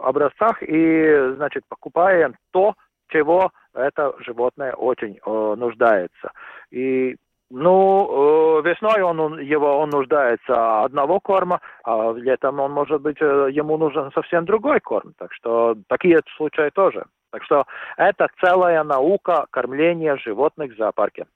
образцах 0.05 0.62
и, 0.62 1.33
значит, 1.37 1.62
покупаем 1.68 2.35
то, 2.53 2.74
чего 3.09 3.51
это 3.72 4.12
животное 4.20 4.74
очень 4.74 5.18
э, 5.24 5.55
нуждается. 5.57 6.33
И 6.70 7.16
ну, 7.49 8.59
э, 8.59 8.68
весной 8.68 9.03
он, 9.03 9.39
его, 9.41 9.79
он 9.79 9.91
нуждается 9.91 10.83
одного 10.85 11.18
корма, 11.20 11.61
а 11.85 12.12
летом 12.12 12.61
он, 12.61 12.72
может 12.72 13.01
быть, 13.01 13.18
э, 13.20 13.49
ему 13.53 13.79
нужен 13.79 14.11
совсем 14.12 14.45
другой 14.45 14.81
корм. 14.81 15.14
Так 15.16 15.33
что 15.33 15.77
такие 15.89 16.20
случаи 16.37 16.70
тоже. 16.74 17.07
Так 17.31 17.43
что 17.45 17.64
это 17.97 18.29
целая 18.41 18.83
наука 18.85 19.47
кормления 19.51 20.16
животных 20.16 20.72
в 20.72 20.77
зоопарке. 20.77 21.27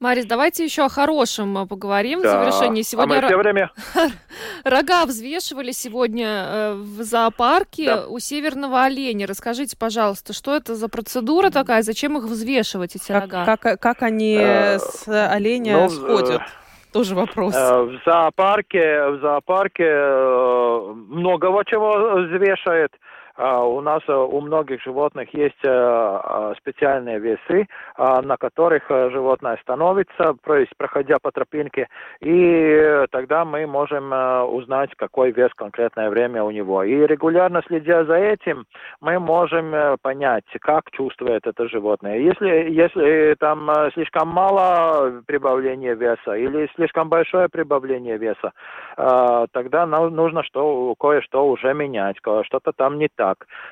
Марис, 0.00 0.26
давайте 0.26 0.64
еще 0.64 0.84
о 0.84 0.88
хорошем 0.88 1.58
э, 1.58 1.66
поговорим 1.66 2.22
да. 2.22 2.28
в 2.28 2.52
завершении. 2.52 2.82
Сегодня 2.82 3.18
а 3.18 3.20
мы 3.20 3.26
все 3.26 3.36
время... 3.36 3.70
рога 4.64 5.04
взвешивали 5.06 5.72
сегодня 5.72 6.26
э, 6.26 6.74
в 6.74 7.02
зоопарке 7.02 7.86
да. 7.86 8.06
у 8.06 8.20
северного 8.20 8.84
оленя. 8.84 9.26
Расскажите, 9.26 9.76
пожалуйста, 9.76 10.32
что 10.32 10.54
это 10.54 10.76
за 10.76 10.88
процедура 10.88 11.50
такая, 11.50 11.82
зачем 11.82 12.16
их 12.16 12.24
взвешивать, 12.24 12.94
эти 12.94 13.08
как, 13.08 13.22
рога? 13.22 13.56
Как, 13.56 13.80
как 13.80 14.02
они 14.04 14.38
э, 14.40 14.78
с 14.78 15.08
оленя 15.08 15.78
ну, 15.78 15.88
сходят? 15.88 16.42
Тоже 16.92 17.16
вопрос. 17.16 17.54
В 17.54 18.00
зоопарке, 18.06 19.04
в 19.10 19.20
зоопарке 19.20 19.84
многого 21.08 21.64
чего 21.64 22.22
взвешивает. 22.22 22.92
У 23.38 23.80
нас 23.80 24.02
у 24.08 24.40
многих 24.40 24.82
животных 24.82 25.32
есть 25.32 25.58
специальные 26.58 27.20
весы, 27.20 27.68
на 27.96 28.36
которых 28.36 28.88
животное 28.88 29.56
становится, 29.62 30.34
то 30.44 30.54
есть 30.56 30.72
проходя 30.76 31.18
по 31.22 31.30
тропинке, 31.30 31.88
и 32.20 33.04
тогда 33.10 33.44
мы 33.44 33.66
можем 33.66 34.12
узнать, 34.52 34.90
какой 34.96 35.30
вес 35.30 35.50
конкретное 35.54 36.10
время 36.10 36.42
у 36.42 36.50
него. 36.50 36.82
И 36.82 37.06
регулярно 37.06 37.62
следя 37.66 38.04
за 38.04 38.16
этим, 38.16 38.64
мы 39.00 39.18
можем 39.20 39.72
понять, 40.02 40.44
как 40.60 40.90
чувствует 40.90 41.46
это 41.46 41.68
животное. 41.68 42.18
Если, 42.18 42.70
если 42.70 43.36
там 43.38 43.70
слишком 43.94 44.28
мало 44.28 45.22
прибавления 45.26 45.94
веса 45.94 46.32
или 46.32 46.68
слишком 46.74 47.08
большое 47.08 47.48
прибавление 47.48 48.18
веса, 48.18 48.52
тогда 48.96 49.86
нужно 49.86 50.42
что, 50.42 50.94
кое-что 50.98 51.46
уже 51.46 51.72
менять, 51.74 52.16
что-то 52.18 52.72
там 52.72 52.98
не 52.98 53.08
так. 53.08 53.27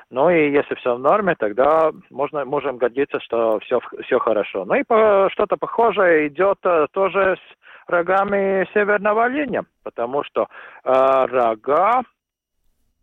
Ну 0.09 0.29
и 0.29 0.51
если 0.51 0.75
все 0.75 0.95
в 0.95 0.99
норме, 0.99 1.35
тогда 1.35 1.91
можно, 2.09 2.45
можем 2.45 2.77
гордиться, 2.77 3.19
что 3.19 3.59
все, 3.59 3.79
все 4.03 4.19
хорошо. 4.19 4.65
Ну 4.65 4.75
и 4.75 4.83
по, 4.83 5.29
что-то 5.31 5.57
похожее 5.57 6.27
идет 6.27 6.59
э, 6.63 6.87
тоже 6.91 7.37
с 7.37 7.89
рогами 7.89 8.67
северного 8.73 9.25
оленя, 9.25 9.63
потому 9.83 10.23
что 10.23 10.47
э, 10.83 11.25
рога 11.29 12.03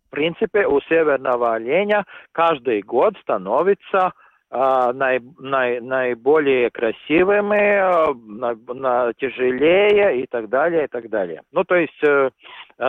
в 0.07 0.09
принципе, 0.11 0.65
у 0.65 0.79
северного 0.81 1.55
оленя 1.55 2.05
каждый 2.31 2.81
год 2.81 3.17
становится 3.21 4.13
наи, 4.51 5.19
наи, 5.39 5.79
наиболее 5.79 6.69
красивыми, 6.69 7.77
а, 7.77 8.13
на, 8.13 8.55
на, 8.73 9.13
тяжелее 9.13 10.21
и 10.21 10.27
так 10.27 10.49
далее, 10.49 10.85
и 10.85 10.87
так 10.87 11.09
далее. 11.09 11.41
Ну, 11.51 11.63
то 11.63 11.75
есть 11.75 12.03
э, 12.03 12.29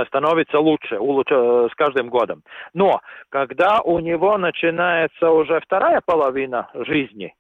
становится 0.06 0.60
лучше, 0.60 0.98
лучше 0.98 1.34
э, 1.34 1.68
с 1.72 1.74
каждым 1.74 2.08
годом. 2.08 2.42
Но 2.74 3.00
когда 3.30 3.80
у 3.80 3.98
него 3.98 4.36
начинается 4.38 5.30
уже 5.30 5.60
вторая 5.60 6.00
половина 6.04 6.68
жизни, 6.74 7.34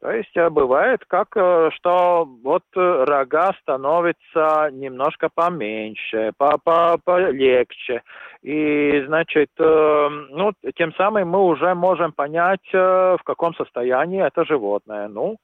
то 0.00 0.10
есть 0.12 0.34
э, 0.34 0.48
бывает 0.48 1.04
как, 1.06 1.36
э, 1.36 1.70
что 1.74 2.26
вот 2.42 2.62
э, 2.74 3.04
рога 3.06 3.52
становятся 3.60 4.70
немножко 4.72 5.28
поменьше, 5.34 6.32
по 6.38 6.54
-по 6.56 6.98
полегче. 7.04 8.02
И, 8.42 9.04
значит, 9.06 9.50
ну, 9.58 10.52
тем 10.74 10.94
самым 10.94 11.28
мы 11.28 11.40
уже 11.40 11.74
можем 11.74 12.12
понять, 12.12 12.66
в 12.72 13.20
каком 13.22 13.54
состоянии 13.54 14.26
это 14.26 14.46
животное. 14.46 15.08
Ну, 15.08 15.36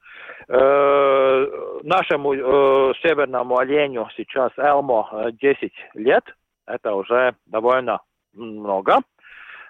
нашему 0.49 2.33
северному 3.03 3.59
оленю 3.59 4.09
сейчас 4.17 4.51
Элмо 4.57 5.31
10 5.31 5.73
лет, 5.93 6.25
это 6.67 6.95
уже 6.95 7.35
довольно 7.45 8.01
много. 8.33 9.01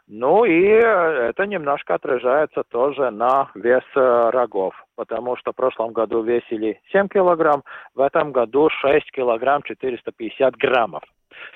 Ну 0.08 0.44
и 0.44 0.62
э, 0.62 1.30
это 1.30 1.46
немножко 1.46 1.94
отражается 1.94 2.62
тоже 2.70 3.10
на 3.10 3.50
вес 3.56 3.82
э, 3.96 4.30
рогов, 4.30 4.72
потому 4.94 5.36
что 5.36 5.50
в 5.50 5.56
прошлом 5.56 5.92
году 5.92 6.22
весили 6.22 6.80
7 6.92 7.08
килограмм, 7.08 7.64
в 7.94 8.00
этом 8.00 8.30
году 8.30 8.68
6 8.70 9.10
килограмм 9.10 9.62
450 9.62 10.54
граммов. 10.56 11.02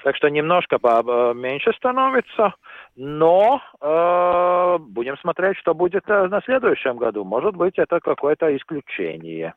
Так 0.02 0.16
что 0.16 0.28
немножко 0.28 0.78
э, 0.82 1.32
меньше 1.34 1.72
становится, 1.74 2.54
но 2.96 3.62
э, 3.80 4.78
будем 4.80 5.16
смотреть, 5.18 5.56
что 5.58 5.72
будет 5.72 6.08
на 6.08 6.40
следующем 6.44 6.96
году. 6.96 7.24
Может 7.24 7.54
быть, 7.54 7.78
это 7.78 8.00
какое-то 8.00 8.54
исключение. 8.56 9.54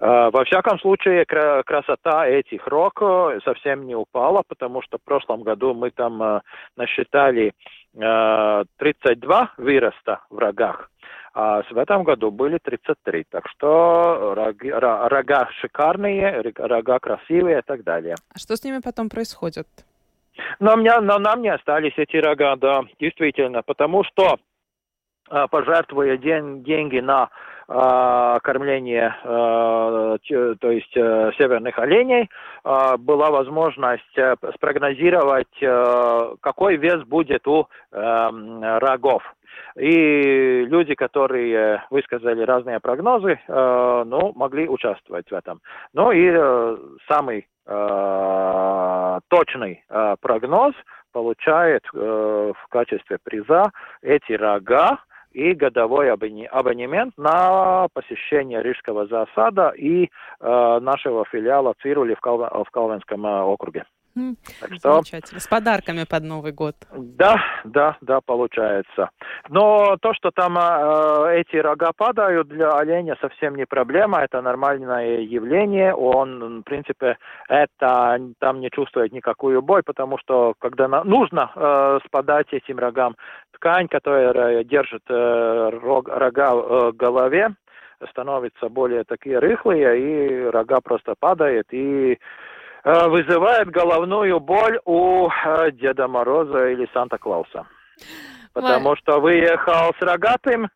Во 0.00 0.44
всяком 0.46 0.80
случае, 0.80 1.26
красота 1.26 2.26
этих 2.26 2.66
рок 2.66 3.00
совсем 3.44 3.86
не 3.86 3.94
упала, 3.94 4.42
потому 4.48 4.82
что 4.82 4.98
в 4.98 5.04
прошлом 5.04 5.42
году 5.42 5.74
мы 5.74 5.90
там 5.90 6.40
насчитали 6.76 7.52
32 7.94 9.52
выроста 9.58 10.20
в 10.30 10.38
рогах, 10.38 10.90
а 11.34 11.62
в 11.62 11.76
этом 11.76 12.04
году 12.04 12.30
были 12.30 12.58
33. 12.62 13.24
Так 13.30 13.48
что 13.48 14.34
рога, 14.34 15.08
рога 15.08 15.48
шикарные, 15.60 16.42
рога 16.56 16.98
красивые 16.98 17.58
и 17.58 17.62
так 17.62 17.84
далее. 17.84 18.14
А 18.34 18.38
что 18.38 18.56
с 18.56 18.64
ними 18.64 18.80
потом 18.82 19.08
происходит? 19.08 19.66
Но, 20.60 20.76
меня, 20.76 21.00
но 21.00 21.18
нам 21.18 21.42
не 21.42 21.50
остались 21.50 21.92
эти 21.96 22.16
рога, 22.16 22.56
да, 22.56 22.82
действительно, 22.98 23.62
потому 23.62 24.04
что 24.04 24.38
пожертвуя 25.50 26.16
день, 26.16 26.62
деньги 26.62 26.98
на 26.98 27.24
э, 27.24 27.28
кормление, 28.42 29.14
э, 29.24 30.18
то 30.60 30.70
есть 30.70 30.96
э, 30.96 31.30
северных 31.38 31.78
оленей, 31.78 32.28
э, 32.64 32.96
была 32.98 33.30
возможность 33.30 34.18
э, 34.18 34.34
спрогнозировать, 34.54 35.62
э, 35.62 36.34
какой 36.40 36.76
вес 36.76 37.02
будет 37.04 37.46
у 37.48 37.66
э, 37.90 38.30
рогов. 38.78 39.22
И 39.76 40.64
люди, 40.68 40.94
которые 40.94 41.82
высказали 41.90 42.42
разные 42.42 42.78
прогнозы, 42.80 43.40
э, 43.46 44.02
ну, 44.06 44.32
могли 44.34 44.68
участвовать 44.68 45.30
в 45.30 45.34
этом. 45.34 45.60
Ну 45.94 46.12
и 46.12 46.30
э, 46.30 46.76
самый 47.08 47.48
э, 47.66 49.20
точный 49.28 49.84
э, 49.88 50.16
прогноз 50.20 50.74
получает 51.12 51.84
э, 51.94 52.52
в 52.54 52.68
качестве 52.68 53.18
приза 53.22 53.64
эти 54.02 54.32
рога, 54.32 54.98
и 55.32 55.54
годовой 55.54 56.10
абонемент 56.10 57.16
на 57.16 57.88
посещение 57.92 58.62
Рижского 58.62 59.06
засада 59.06 59.70
и 59.76 60.04
э, 60.04 60.08
нашего 60.80 61.24
филиала 61.24 61.74
Цирули 61.82 62.14
в, 62.14 62.20
Кал 62.20 62.38
в 62.38 62.70
Калвинском 62.70 63.26
э, 63.26 63.42
Так 64.14 64.74
что... 64.74 64.94
Замечательно. 64.94 65.40
С 65.40 65.46
подарками 65.46 66.04
под 66.08 66.22
Новый 66.24 66.52
год. 66.52 66.74
Да, 66.92 67.36
да, 67.64 67.96
да, 68.00 68.20
получается. 68.20 69.10
Но 69.48 69.96
то, 70.00 70.12
что 70.14 70.30
там 70.30 70.58
э, 70.58 71.40
эти 71.40 71.56
рога 71.56 71.92
падают 71.96 72.48
для 72.48 72.70
оленя, 72.70 73.16
совсем 73.20 73.54
не 73.54 73.64
проблема. 73.64 74.20
Это 74.20 74.42
нормальное 74.42 75.20
явление. 75.20 75.94
Он, 75.94 76.60
в 76.60 76.62
принципе, 76.62 77.16
это 77.48 78.20
там 78.38 78.60
не 78.60 78.70
чувствует 78.70 79.12
никакую 79.12 79.62
боль, 79.62 79.82
потому 79.84 80.18
что 80.18 80.54
когда 80.58 80.88
на, 80.88 81.04
нужно 81.04 81.50
э, 81.54 81.98
спадать 82.06 82.52
этим 82.52 82.78
рогам, 82.78 83.16
ткань, 83.52 83.88
которая 83.88 84.64
держит 84.64 85.02
э, 85.08 85.70
рог, 85.82 86.08
рога 86.08 86.52
э, 86.52 86.90
в 86.90 86.96
голове, 86.96 87.54
становится 88.10 88.68
более 88.68 89.04
такие 89.04 89.38
рыхлые, 89.38 89.98
и 89.98 90.44
рога 90.50 90.80
просто 90.80 91.14
падают, 91.18 91.68
и 91.70 92.18
вызывает 92.84 93.70
головную 93.70 94.40
боль 94.40 94.78
у 94.84 95.28
э, 95.28 95.70
Деда 95.72 96.08
Мороза 96.08 96.68
или 96.68 96.88
Санта-Клауса. 96.92 97.66
Потому 98.52 98.90
Ой. 98.90 98.96
что 98.96 99.20
выехал 99.20 99.94
с 99.98 100.02
рогатым, 100.02 100.68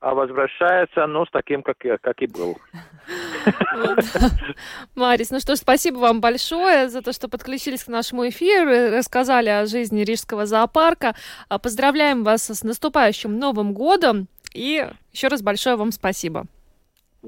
а 0.00 0.14
возвращается, 0.14 1.06
ну, 1.06 1.26
с 1.26 1.30
таким, 1.30 1.62
как, 1.62 1.76
как 1.78 2.22
и 2.22 2.26
был. 2.26 2.56
Марис, 4.94 5.30
ну 5.30 5.40
что 5.40 5.56
ж, 5.56 5.58
спасибо 5.58 5.98
вам 5.98 6.20
большое 6.20 6.88
за 6.88 7.02
то, 7.02 7.12
что 7.12 7.28
подключились 7.28 7.84
к 7.84 7.88
нашему 7.88 8.28
эфиру, 8.28 8.96
рассказали 8.96 9.48
о 9.48 9.66
жизни 9.66 10.02
Рижского 10.02 10.46
зоопарка. 10.46 11.14
А, 11.48 11.58
поздравляем 11.58 12.24
вас 12.24 12.48
с 12.50 12.62
наступающим 12.62 13.38
Новым 13.38 13.72
годом 13.72 14.28
и 14.54 14.86
еще 15.12 15.28
раз 15.28 15.42
большое 15.42 15.76
вам 15.76 15.92
спасибо. 15.92 16.46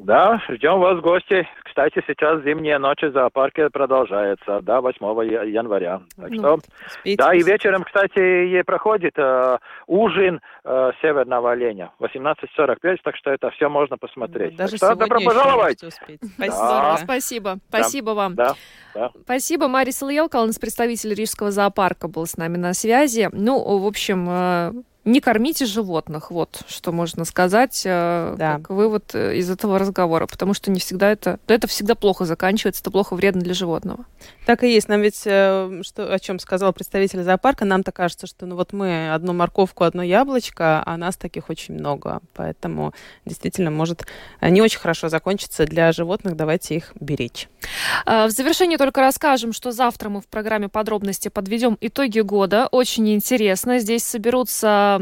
Да, 0.05 0.41
ждем 0.49 0.79
вас 0.79 0.99
в 0.99 1.01
гости. 1.01 1.47
Кстати, 1.65 2.03
сейчас 2.07 2.43
зимние 2.43 2.79
ночи 2.79 3.07
в 3.07 3.13
зоопарке 3.13 3.69
продолжается 3.71 4.61
до 4.63 4.81
8 4.81 5.05
января. 5.49 6.03
Так 6.17 6.31
ну, 6.31 6.39
что, 6.39 6.59
спите, 6.89 7.17
да, 7.23 7.35
и 7.35 7.43
вечером, 7.43 7.85
кстати, 7.85 8.59
и 8.59 8.63
проходит 8.63 9.15
э, 9.17 9.59
ужин 9.87 10.41
э, 10.65 10.91
северного 11.03 11.53
оленя. 11.53 11.91
18.45, 12.01 12.97
так 13.03 13.17
что 13.17 13.31
это 13.31 13.51
все 13.51 13.69
можно 13.69 13.97
посмотреть. 13.99 14.57
Даже 14.57 14.79
так 14.79 14.93
что, 14.93 14.95
добро 14.95 15.21
пожаловать. 15.21 15.79
Спасибо. 15.79 16.97
Спасибо. 17.03 17.59
Спасибо 17.69 18.11
вам. 18.11 18.35
Да. 18.35 18.55
Да. 18.95 19.11
Спасибо. 19.25 19.69
Марис 19.69 20.01
Льелкалнс, 20.03 20.59
представитель 20.59 21.15
Рижского 21.15 21.51
зоопарка, 21.51 22.09
был 22.09 22.27
с 22.27 22.37
нами 22.37 22.57
на 22.57 22.73
связи. 22.73 23.29
Ну, 23.33 23.79
в 23.79 23.87
общем, 23.87 24.27
э, 24.29 24.73
не 25.09 25.21
кормите 25.21 25.65
животных, 25.67 26.31
вот 26.31 26.61
что 26.69 26.93
можно 26.93 27.25
сказать, 27.25 27.83
э, 27.85 28.35
да. 28.37 28.59
как 28.59 28.71
вывод 28.71 29.15
э, 29.15 29.37
из 29.37 29.51
этого 29.51 29.79
разговора, 29.79 30.27
потому 30.27 30.55
что 30.55 30.71
не 30.71 30.81
всегда 30.81 31.11
это, 31.11 31.41
это 31.47 31.67
всегда 31.67 31.95
плохо 31.95 32.25
заканчивается, 32.25 32.83
это 32.83 32.91
плохо 32.91 33.15
вредно 33.17 33.41
для 33.41 33.55
животного. 33.55 34.05
Так 34.47 34.65
и 34.65 34.73
есть. 34.73 34.89
Нам 34.89 35.01
ведь, 35.01 35.23
э, 35.25 35.81
что, 35.83 36.13
о 36.13 36.19
чем 36.19 36.39
сказал 36.39 36.73
представитель 36.73 37.23
зоопарка, 37.23 37.65
нам-то 37.65 37.91
кажется, 37.91 38.27
что 38.27 38.47
ну 38.47 38.57
вот 38.57 38.73
мы 38.73 39.13
одну 39.13 39.33
морковку, 39.33 39.85
одно 39.85 40.03
яблочко, 40.03 40.83
а 40.85 40.97
нас 40.97 41.17
таких 41.17 41.49
очень 41.49 41.75
много, 41.75 42.21
поэтому 42.35 42.93
действительно 43.25 43.71
может 43.71 44.07
не 44.43 44.61
очень 44.61 44.79
хорошо 44.79 45.09
закончиться 45.09 45.65
для 45.65 45.93
животных, 45.93 46.37
давайте 46.37 46.77
их 46.77 46.93
беречь. 47.01 47.49
В 48.05 48.31
завершение 48.31 48.79
только 48.79 49.01
расскажем, 49.01 49.53
что 49.53 49.73
завтра 49.73 50.09
мы 50.09 50.21
в 50.21 50.27
программе 50.27 50.69
подробности 50.69 51.29
подведем 51.29 51.79
итоги 51.81 52.21
года. 52.21 52.69
Очень 52.71 53.15
интересно. 53.15 53.79
Здесь 53.79 54.05
соберутся 54.05 54.98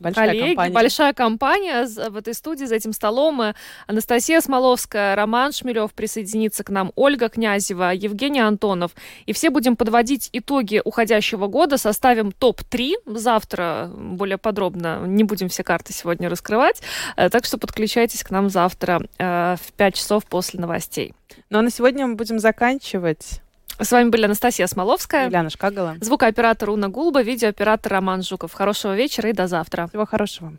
Большая 0.00 0.28
коллеги, 0.28 0.46
компания. 0.54 0.74
большая 0.74 1.12
компания 1.12 1.86
в 1.86 2.16
этой 2.16 2.32
студии, 2.34 2.64
за 2.66 2.76
этим 2.76 2.92
столом. 2.92 3.40
Э, 3.42 3.54
Анастасия 3.86 4.40
Смоловская, 4.40 5.16
Роман 5.16 5.52
Шмелев 5.52 5.92
присоединится 5.92 6.62
к 6.62 6.70
нам, 6.70 6.92
Ольга 6.94 7.28
Князева, 7.28 7.92
Евгений 7.92 8.40
Антонов. 8.40 8.92
И 9.26 9.32
все 9.32 9.50
будем 9.50 9.76
подводить 9.76 10.30
итоги 10.32 10.80
уходящего 10.84 11.48
года, 11.48 11.78
составим 11.78 12.30
топ-3. 12.30 12.92
Завтра 13.06 13.90
более 13.92 14.38
подробно, 14.38 15.04
не 15.06 15.24
будем 15.24 15.48
все 15.48 15.64
карты 15.64 15.92
сегодня 15.92 16.28
раскрывать. 16.30 16.80
Э, 17.16 17.28
Так 17.28 17.44
что 17.44 17.58
подключайтесь 17.58 18.22
к 18.22 18.30
нам 18.30 18.50
завтра 18.50 19.02
э, 19.18 19.56
в 19.60 19.72
5 19.72 19.94
часов 19.94 20.26
после 20.26 20.60
новостей. 20.60 21.14
Ну 21.50 21.58
а 21.58 21.62
на 21.62 21.70
сегодня 21.70 22.06
мы 22.06 22.14
будем 22.14 22.38
заканчивать. 22.38 23.40
С 23.80 23.92
вами 23.92 24.08
были 24.08 24.24
Анастасия 24.24 24.66
Смоловская, 24.66 25.26
Юлиана 25.26 25.50
Шкагала. 25.50 25.96
звукооператор 26.00 26.70
Уна 26.70 26.88
Гулба, 26.88 27.22
видеооператор 27.22 27.92
Роман 27.92 28.22
Жуков. 28.22 28.52
Хорошего 28.52 28.96
вечера 28.96 29.30
и 29.30 29.32
до 29.32 29.46
завтра. 29.46 29.86
Всего 29.86 30.04
хорошего. 30.04 30.54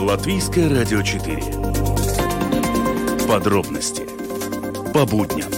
Латвийское 0.00 0.68
радио 0.68 1.02
4. 1.02 1.42
Подробности 3.28 4.06
по 4.92 5.04
будням. 5.04 5.55